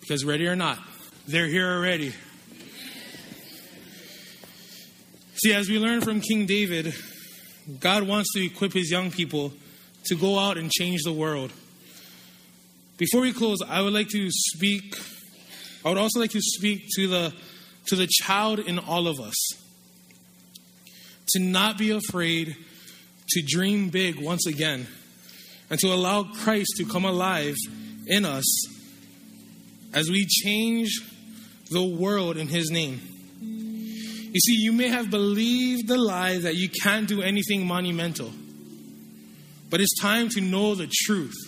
Because, 0.00 0.24
ready 0.24 0.46
or 0.46 0.56
not, 0.56 0.78
they're 1.26 1.46
here 1.46 1.70
already. 1.70 2.12
See, 5.34 5.54
as 5.54 5.68
we 5.68 5.78
learn 5.78 6.00
from 6.00 6.20
King 6.20 6.46
David, 6.46 6.94
God 7.78 8.02
wants 8.02 8.32
to 8.34 8.44
equip 8.44 8.72
his 8.72 8.90
young 8.90 9.10
people 9.10 9.52
to 10.06 10.16
go 10.16 10.38
out 10.38 10.56
and 10.56 10.70
change 10.70 11.02
the 11.04 11.12
world. 11.12 11.52
Before 12.98 13.22
we 13.22 13.32
close, 13.32 13.58
I 13.66 13.80
would 13.80 13.92
like 13.92 14.08
to 14.08 14.28
speak 14.30 14.94
I 15.84 15.90
would 15.90 15.98
also 15.98 16.20
like 16.20 16.32
to 16.32 16.40
speak 16.40 16.86
to 16.96 17.06
the 17.06 17.32
to 17.86 17.96
the 17.96 18.06
child 18.06 18.58
in 18.58 18.78
all 18.78 19.06
of 19.06 19.20
us. 19.20 19.36
To 21.30 21.40
not 21.40 21.78
be 21.78 21.90
afraid 21.90 22.56
to 23.30 23.42
dream 23.46 23.88
big 23.88 24.20
once 24.20 24.46
again 24.46 24.86
and 25.70 25.78
to 25.80 25.86
allow 25.88 26.24
Christ 26.24 26.74
to 26.78 26.84
come 26.84 27.04
alive 27.04 27.54
in 28.06 28.24
us 28.24 28.44
as 29.94 30.10
we 30.10 30.26
change 30.26 30.90
the 31.70 31.82
world 31.82 32.36
in 32.36 32.48
His 32.48 32.70
name. 32.70 33.00
You 33.40 34.40
see, 34.40 34.56
you 34.56 34.72
may 34.72 34.88
have 34.88 35.10
believed 35.10 35.88
the 35.88 35.96
lie 35.96 36.38
that 36.38 36.56
you 36.56 36.68
can't 36.68 37.08
do 37.08 37.22
anything 37.22 37.66
monumental, 37.66 38.30
but 39.70 39.80
it's 39.80 39.98
time 40.00 40.28
to 40.30 40.40
know 40.40 40.74
the 40.74 40.86
truth. 40.86 41.47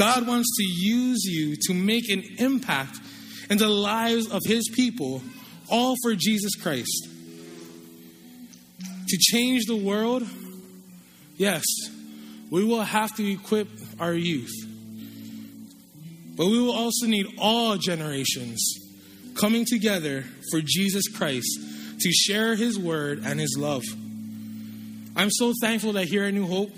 God 0.00 0.26
wants 0.26 0.56
to 0.56 0.64
use 0.64 1.26
you 1.26 1.56
to 1.66 1.74
make 1.74 2.08
an 2.08 2.24
impact 2.38 2.96
in 3.50 3.58
the 3.58 3.68
lives 3.68 4.30
of 4.30 4.40
His 4.46 4.66
people, 4.74 5.20
all 5.68 5.94
for 6.02 6.14
Jesus 6.14 6.54
Christ. 6.54 7.06
To 9.08 9.16
change 9.18 9.66
the 9.66 9.76
world, 9.76 10.26
yes, 11.36 11.64
we 12.50 12.64
will 12.64 12.80
have 12.80 13.14
to 13.16 13.30
equip 13.30 13.68
our 13.98 14.14
youth. 14.14 14.54
But 16.34 16.46
we 16.46 16.58
will 16.58 16.72
also 16.72 17.06
need 17.06 17.26
all 17.36 17.76
generations 17.76 18.58
coming 19.34 19.66
together 19.66 20.24
for 20.50 20.62
Jesus 20.64 21.08
Christ 21.08 21.60
to 22.00 22.10
share 22.10 22.54
his 22.54 22.78
word 22.78 23.20
and 23.22 23.38
his 23.38 23.54
love. 23.58 23.82
I'm 25.14 25.30
so 25.30 25.52
thankful 25.60 25.92
that 25.92 26.06
here 26.06 26.24
at 26.24 26.32
New 26.32 26.46
Hope, 26.46 26.70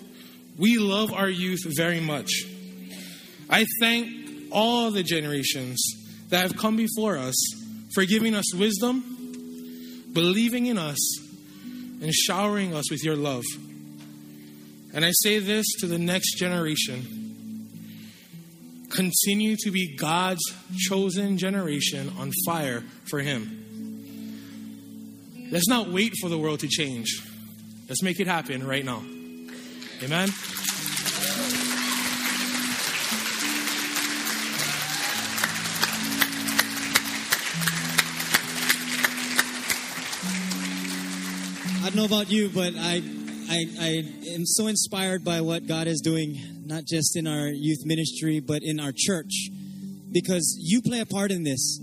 we 0.59 0.79
love 0.79 1.13
our 1.13 1.29
youth 1.29 1.61
very 1.77 2.01
much. 2.01 2.47
I 3.53 3.67
thank 3.81 4.49
all 4.51 4.91
the 4.91 5.03
generations 5.03 5.79
that 6.31 6.41
have 6.41 6.57
come 6.57 6.75
before 6.77 7.19
us 7.19 7.35
for 7.95 8.07
giving 8.07 8.35
us 8.35 8.55
wisdom, 8.55 10.09
believing 10.15 10.65
in 10.67 10.79
us, 10.79 10.99
and 12.01 12.12
showering 12.15 12.75
us 12.75 12.91
with 12.91 13.05
your 13.05 13.15
love. 13.15 13.45
And 14.95 15.05
I 15.05 15.11
say 15.12 15.38
this 15.38 15.67
to 15.81 15.87
the 15.87 15.99
next 15.99 16.38
generation 16.38 17.19
continue 18.88 19.57
to 19.57 19.71
be 19.71 19.97
God's 19.97 20.43
chosen 20.79 21.38
generation 21.38 22.11
on 22.19 22.31
fire 22.47 22.83
for 23.11 23.21
Him. 23.21 23.59
Let's 25.51 25.69
not 25.69 25.88
wait 25.91 26.12
for 26.21 26.29
the 26.31 26.38
world 26.38 26.61
to 26.61 26.69
change. 26.69 27.23
Let's 27.88 28.03
make 28.03 28.19
it 28.19 28.27
happen 28.27 28.67
right 28.67 28.85
now. 28.85 29.03
Amen. 30.03 30.31
Don't 41.92 42.09
know 42.09 42.16
about 42.16 42.31
you, 42.31 42.48
but 42.48 42.72
I, 42.74 43.02
I, 43.50 43.66
I 43.78 44.05
am 44.33 44.46
so 44.46 44.66
inspired 44.68 45.24
by 45.24 45.42
what 45.42 45.66
God 45.66 45.87
is 45.87 46.00
doing, 46.00 46.38
not 46.64 46.85
just 46.87 47.18
in 47.18 47.26
our 47.26 47.48
youth 47.48 47.81
ministry, 47.85 48.40
but 48.40 48.62
in 48.62 48.81
our 48.81 48.92
church, 48.96 49.50
because 50.11 50.57
you 50.59 50.81
play 50.81 51.00
a 51.00 51.07
part 51.07 51.31
in 51.31 51.42
this. 51.42 51.78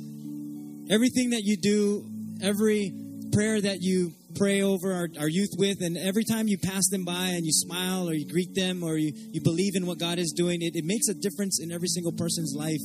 Everything 0.89 1.29
that 1.29 1.43
you 1.43 1.57
do, 1.57 2.09
every 2.41 2.91
prayer 3.33 3.61
that 3.61 3.81
you 3.81 4.13
pray 4.35 4.63
over 4.63 4.93
our, 4.93 5.09
our 5.19 5.29
youth 5.29 5.51
with, 5.59 5.77
and 5.81 5.95
every 5.95 6.23
time 6.23 6.47
you 6.47 6.57
pass 6.57 6.89
them 6.89 7.05
by 7.05 7.27
and 7.27 7.45
you 7.45 7.53
smile 7.53 8.09
or 8.09 8.13
you 8.13 8.27
greet 8.27 8.55
them 8.55 8.81
or 8.83 8.97
you, 8.97 9.11
you 9.31 9.41
believe 9.43 9.75
in 9.75 9.85
what 9.85 9.99
God 9.99 10.17
is 10.17 10.33
doing, 10.35 10.63
it, 10.63 10.75
it 10.75 10.85
makes 10.85 11.07
a 11.07 11.13
difference 11.13 11.59
in 11.61 11.71
every 11.71 11.87
single 11.87 12.13
person's 12.13 12.55
life. 12.57 12.81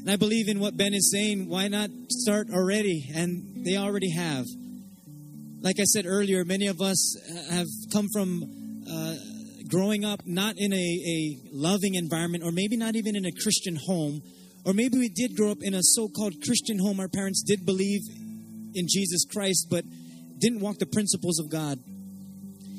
And 0.00 0.10
I 0.10 0.16
believe 0.16 0.46
in 0.46 0.60
what 0.60 0.76
Ben 0.76 0.92
is 0.92 1.10
saying. 1.10 1.48
Why 1.48 1.68
not 1.68 1.88
start 2.10 2.48
already? 2.52 3.08
And 3.14 3.64
they 3.64 3.76
already 3.76 4.10
have 4.10 4.44
like 5.62 5.76
I 5.78 5.84
said 5.84 6.06
earlier, 6.06 6.44
many 6.44 6.68
of 6.68 6.80
us 6.80 7.16
have 7.50 7.66
come 7.92 8.08
from 8.12 8.82
uh, 8.90 9.14
growing 9.68 10.04
up 10.04 10.20
not 10.24 10.54
in 10.56 10.72
a, 10.72 10.76
a 10.76 11.38
loving 11.52 11.94
environment, 11.94 12.44
or 12.44 12.50
maybe 12.50 12.76
not 12.76 12.96
even 12.96 13.14
in 13.14 13.26
a 13.26 13.32
Christian 13.42 13.76
home, 13.76 14.22
or 14.64 14.72
maybe 14.72 14.98
we 14.98 15.08
did 15.08 15.36
grow 15.36 15.50
up 15.50 15.58
in 15.60 15.74
a 15.74 15.82
so 15.82 16.08
called 16.08 16.34
Christian 16.44 16.78
home. 16.78 16.98
Our 16.98 17.08
parents 17.08 17.42
did 17.46 17.66
believe 17.66 18.00
in 18.74 18.86
Jesus 18.88 19.24
Christ, 19.30 19.66
but 19.70 19.84
didn't 20.38 20.60
walk 20.60 20.78
the 20.78 20.86
principles 20.86 21.38
of 21.38 21.50
God. 21.50 21.78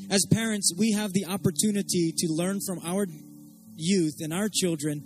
As 0.10 0.26
parents, 0.32 0.74
we 0.78 0.92
have 0.94 1.14
the 1.14 1.26
opportunity 1.26 2.14
to 2.18 2.28
learn 2.30 2.60
from 2.66 2.80
our 2.84 3.06
youth 3.76 4.16
and 4.20 4.34
our 4.34 4.50
children 4.52 5.04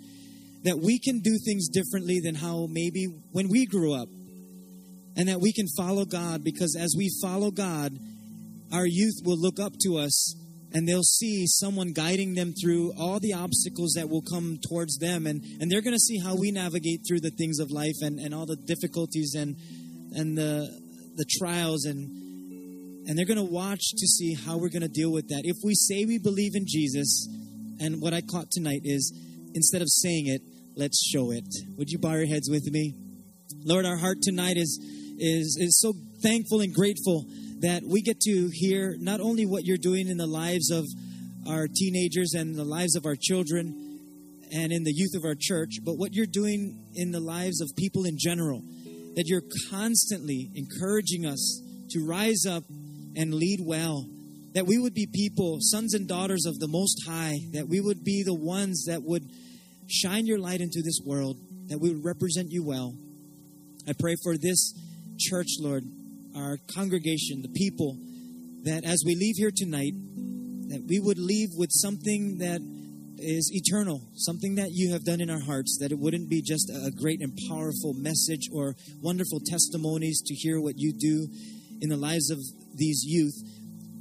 that 0.64 0.78
we 0.82 0.98
can 0.98 1.20
do 1.20 1.38
things 1.44 1.68
differently 1.68 2.20
than 2.24 2.34
how 2.34 2.66
maybe 2.70 3.06
when 3.30 3.48
we 3.48 3.66
grew 3.66 3.94
up 3.94 4.08
and 5.16 5.28
that 5.28 5.40
we 5.40 5.52
can 5.52 5.66
follow 5.76 6.04
God 6.04 6.44
because 6.44 6.76
as 6.78 6.94
we 6.96 7.10
follow 7.22 7.50
God, 7.50 7.92
our 8.72 8.86
youth 8.86 9.20
will 9.24 9.38
look 9.38 9.58
up 9.58 9.72
to 9.84 9.96
us 9.96 10.36
and 10.72 10.86
they'll 10.86 11.02
see 11.02 11.46
someone 11.46 11.92
guiding 11.92 12.34
them 12.34 12.52
through 12.52 12.92
all 12.98 13.18
the 13.20 13.32
obstacles 13.32 13.94
that 13.96 14.10
will 14.10 14.22
come 14.22 14.58
towards 14.68 14.98
them 14.98 15.26
and, 15.26 15.42
and 15.60 15.70
they're 15.70 15.80
going 15.80 15.94
to 15.94 15.98
see 15.98 16.18
how 16.18 16.36
we 16.36 16.50
navigate 16.50 17.00
through 17.08 17.20
the 17.20 17.30
things 17.30 17.58
of 17.58 17.70
life 17.70 17.96
and, 18.02 18.18
and 18.18 18.34
all 18.34 18.46
the 18.46 18.56
difficulties 18.56 19.34
and 19.34 19.56
and 20.14 20.36
the 20.36 20.68
the 21.16 21.24
trials 21.38 21.84
and 21.84 23.08
and 23.08 23.16
they're 23.16 23.26
going 23.26 23.38
to 23.38 23.52
watch 23.52 23.92
to 23.96 24.06
see 24.06 24.34
how 24.34 24.58
we're 24.58 24.68
going 24.68 24.82
to 24.82 24.88
deal 24.88 25.12
with 25.12 25.28
that. 25.28 25.42
If 25.44 25.56
we 25.64 25.74
say 25.74 26.04
we 26.04 26.18
believe 26.18 26.52
in 26.54 26.66
jesus 26.66 27.26
and 27.80 28.00
what 28.00 28.12
i 28.12 28.20
caught 28.20 28.50
tonight 28.50 28.80
is 28.84 29.12
instead 29.54 29.80
of 29.80 29.88
saying 29.88 30.26
it 30.26 30.42
let's 30.76 31.02
show 31.06 31.30
it. 31.30 31.48
Would 31.78 31.88
you 31.88 31.98
bow 31.98 32.12
your 32.12 32.26
heads 32.26 32.50
with 32.50 32.66
me? 32.70 32.94
Lord 33.64 33.86
our 33.86 33.96
heart 33.96 34.18
tonight 34.20 34.56
is 34.56 34.78
is 35.18 35.56
is 35.60 35.78
so 35.80 35.92
thankful 36.22 36.60
and 36.60 36.74
grateful 36.74 37.24
that 37.60 37.82
we 37.84 38.02
get 38.02 38.20
to 38.20 38.50
hear 38.52 38.96
not 38.98 39.20
only 39.20 39.46
what 39.46 39.64
you're 39.64 39.78
doing 39.78 40.08
in 40.08 40.16
the 40.16 40.26
lives 40.26 40.70
of 40.70 40.84
our 41.48 41.66
teenagers 41.74 42.34
and 42.34 42.54
the 42.54 42.64
lives 42.64 42.96
of 42.96 43.06
our 43.06 43.16
children 43.18 43.86
and 44.52 44.72
in 44.72 44.84
the 44.84 44.92
youth 44.92 45.14
of 45.16 45.24
our 45.24 45.34
church, 45.38 45.78
but 45.84 45.94
what 45.94 46.12
you're 46.12 46.26
doing 46.26 46.78
in 46.94 47.10
the 47.10 47.20
lives 47.20 47.60
of 47.60 47.68
people 47.76 48.04
in 48.04 48.16
general. 48.18 48.62
That 49.16 49.24
you're 49.26 49.42
constantly 49.70 50.50
encouraging 50.54 51.24
us 51.24 51.62
to 51.90 52.06
rise 52.06 52.44
up 52.46 52.64
and 53.16 53.32
lead 53.32 53.60
well. 53.64 54.04
That 54.52 54.66
we 54.66 54.78
would 54.78 54.92
be 54.92 55.06
people, 55.12 55.58
sons 55.60 55.94
and 55.94 56.06
daughters 56.06 56.44
of 56.46 56.58
the 56.58 56.68
Most 56.68 57.02
High. 57.06 57.38
That 57.52 57.66
we 57.66 57.80
would 57.80 58.04
be 58.04 58.22
the 58.24 58.34
ones 58.34 58.84
that 58.88 59.02
would 59.02 59.22
shine 59.88 60.26
your 60.26 60.38
light 60.38 60.60
into 60.60 60.82
this 60.82 61.00
world. 61.04 61.38
That 61.68 61.78
we 61.80 61.94
would 61.94 62.04
represent 62.04 62.48
you 62.50 62.64
well. 62.64 62.94
I 63.88 63.92
pray 63.98 64.16
for 64.22 64.36
this 64.36 64.74
church, 65.18 65.56
Lord, 65.60 65.84
our 66.34 66.58
congregation, 66.74 67.42
the 67.42 67.52
people, 67.54 67.96
that 68.64 68.84
as 68.84 69.02
we 69.06 69.14
leave 69.14 69.36
here 69.36 69.52
tonight, 69.54 69.94
that 70.68 70.84
we 70.88 70.98
would 70.98 71.18
leave 71.18 71.50
with 71.56 71.70
something 71.72 72.38
that 72.38 72.60
is 73.18 73.50
eternal, 73.54 74.02
something 74.14 74.56
that 74.56 74.70
you 74.72 74.92
have 74.92 75.04
done 75.04 75.20
in 75.20 75.30
our 75.30 75.40
hearts, 75.40 75.78
that 75.80 75.92
it 75.92 75.98
wouldn't 75.98 76.28
be 76.28 76.42
just 76.42 76.68
a 76.70 76.90
great 76.90 77.20
and 77.20 77.32
powerful 77.48 77.94
message 77.94 78.48
or 78.52 78.74
wonderful 79.00 79.40
testimonies 79.40 80.20
to 80.20 80.34
hear 80.34 80.60
what 80.60 80.74
you 80.76 80.92
do 80.92 81.28
in 81.80 81.88
the 81.88 81.96
lives 81.96 82.30
of 82.30 82.38
these 82.74 83.02
youth, 83.04 83.36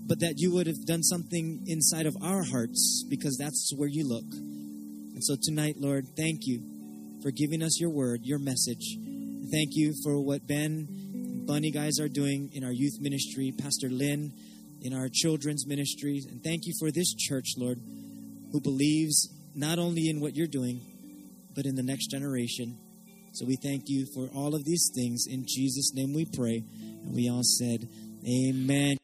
but 0.07 0.19
that 0.19 0.33
you 0.37 0.53
would 0.53 0.67
have 0.67 0.85
done 0.85 1.03
something 1.03 1.63
inside 1.67 2.05
of 2.05 2.15
our 2.21 2.43
hearts 2.43 3.05
because 3.09 3.37
that's 3.37 3.71
where 3.75 3.89
you 3.89 4.07
look. 4.07 4.25
And 4.33 5.23
so 5.23 5.35
tonight, 5.41 5.75
Lord, 5.77 6.05
thank 6.17 6.41
you 6.43 6.59
for 7.21 7.31
giving 7.31 7.63
us 7.63 7.79
your 7.79 7.89
word, 7.89 8.21
your 8.23 8.39
message. 8.39 8.97
Thank 9.51 9.71
you 9.71 9.93
for 10.03 10.19
what 10.19 10.45
Ben 10.47 10.87
Bunny 11.45 11.71
guys 11.71 11.99
are 11.99 12.07
doing 12.07 12.49
in 12.53 12.63
our 12.63 12.71
youth 12.71 12.97
ministry, 12.99 13.53
Pastor 13.57 13.89
Lynn 13.89 14.33
in 14.81 14.93
our 14.93 15.09
children's 15.11 15.65
ministries. 15.67 16.25
And 16.25 16.43
thank 16.43 16.65
you 16.65 16.73
for 16.79 16.91
this 16.91 17.13
church, 17.13 17.53
Lord, 17.57 17.79
who 18.51 18.61
believes 18.61 19.29
not 19.55 19.79
only 19.79 20.09
in 20.09 20.19
what 20.19 20.35
you're 20.35 20.47
doing, 20.47 20.81
but 21.55 21.65
in 21.65 21.75
the 21.75 21.83
next 21.83 22.07
generation. 22.07 22.77
So 23.33 23.45
we 23.45 23.57
thank 23.61 23.83
you 23.87 24.05
for 24.13 24.27
all 24.35 24.55
of 24.55 24.63
these 24.63 24.91
things. 24.93 25.25
In 25.29 25.45
Jesus' 25.47 25.93
name 25.93 26.13
we 26.13 26.25
pray. 26.25 26.63
And 27.03 27.13
we 27.13 27.29
all 27.29 27.43
said, 27.43 27.87
Amen. 28.27 28.97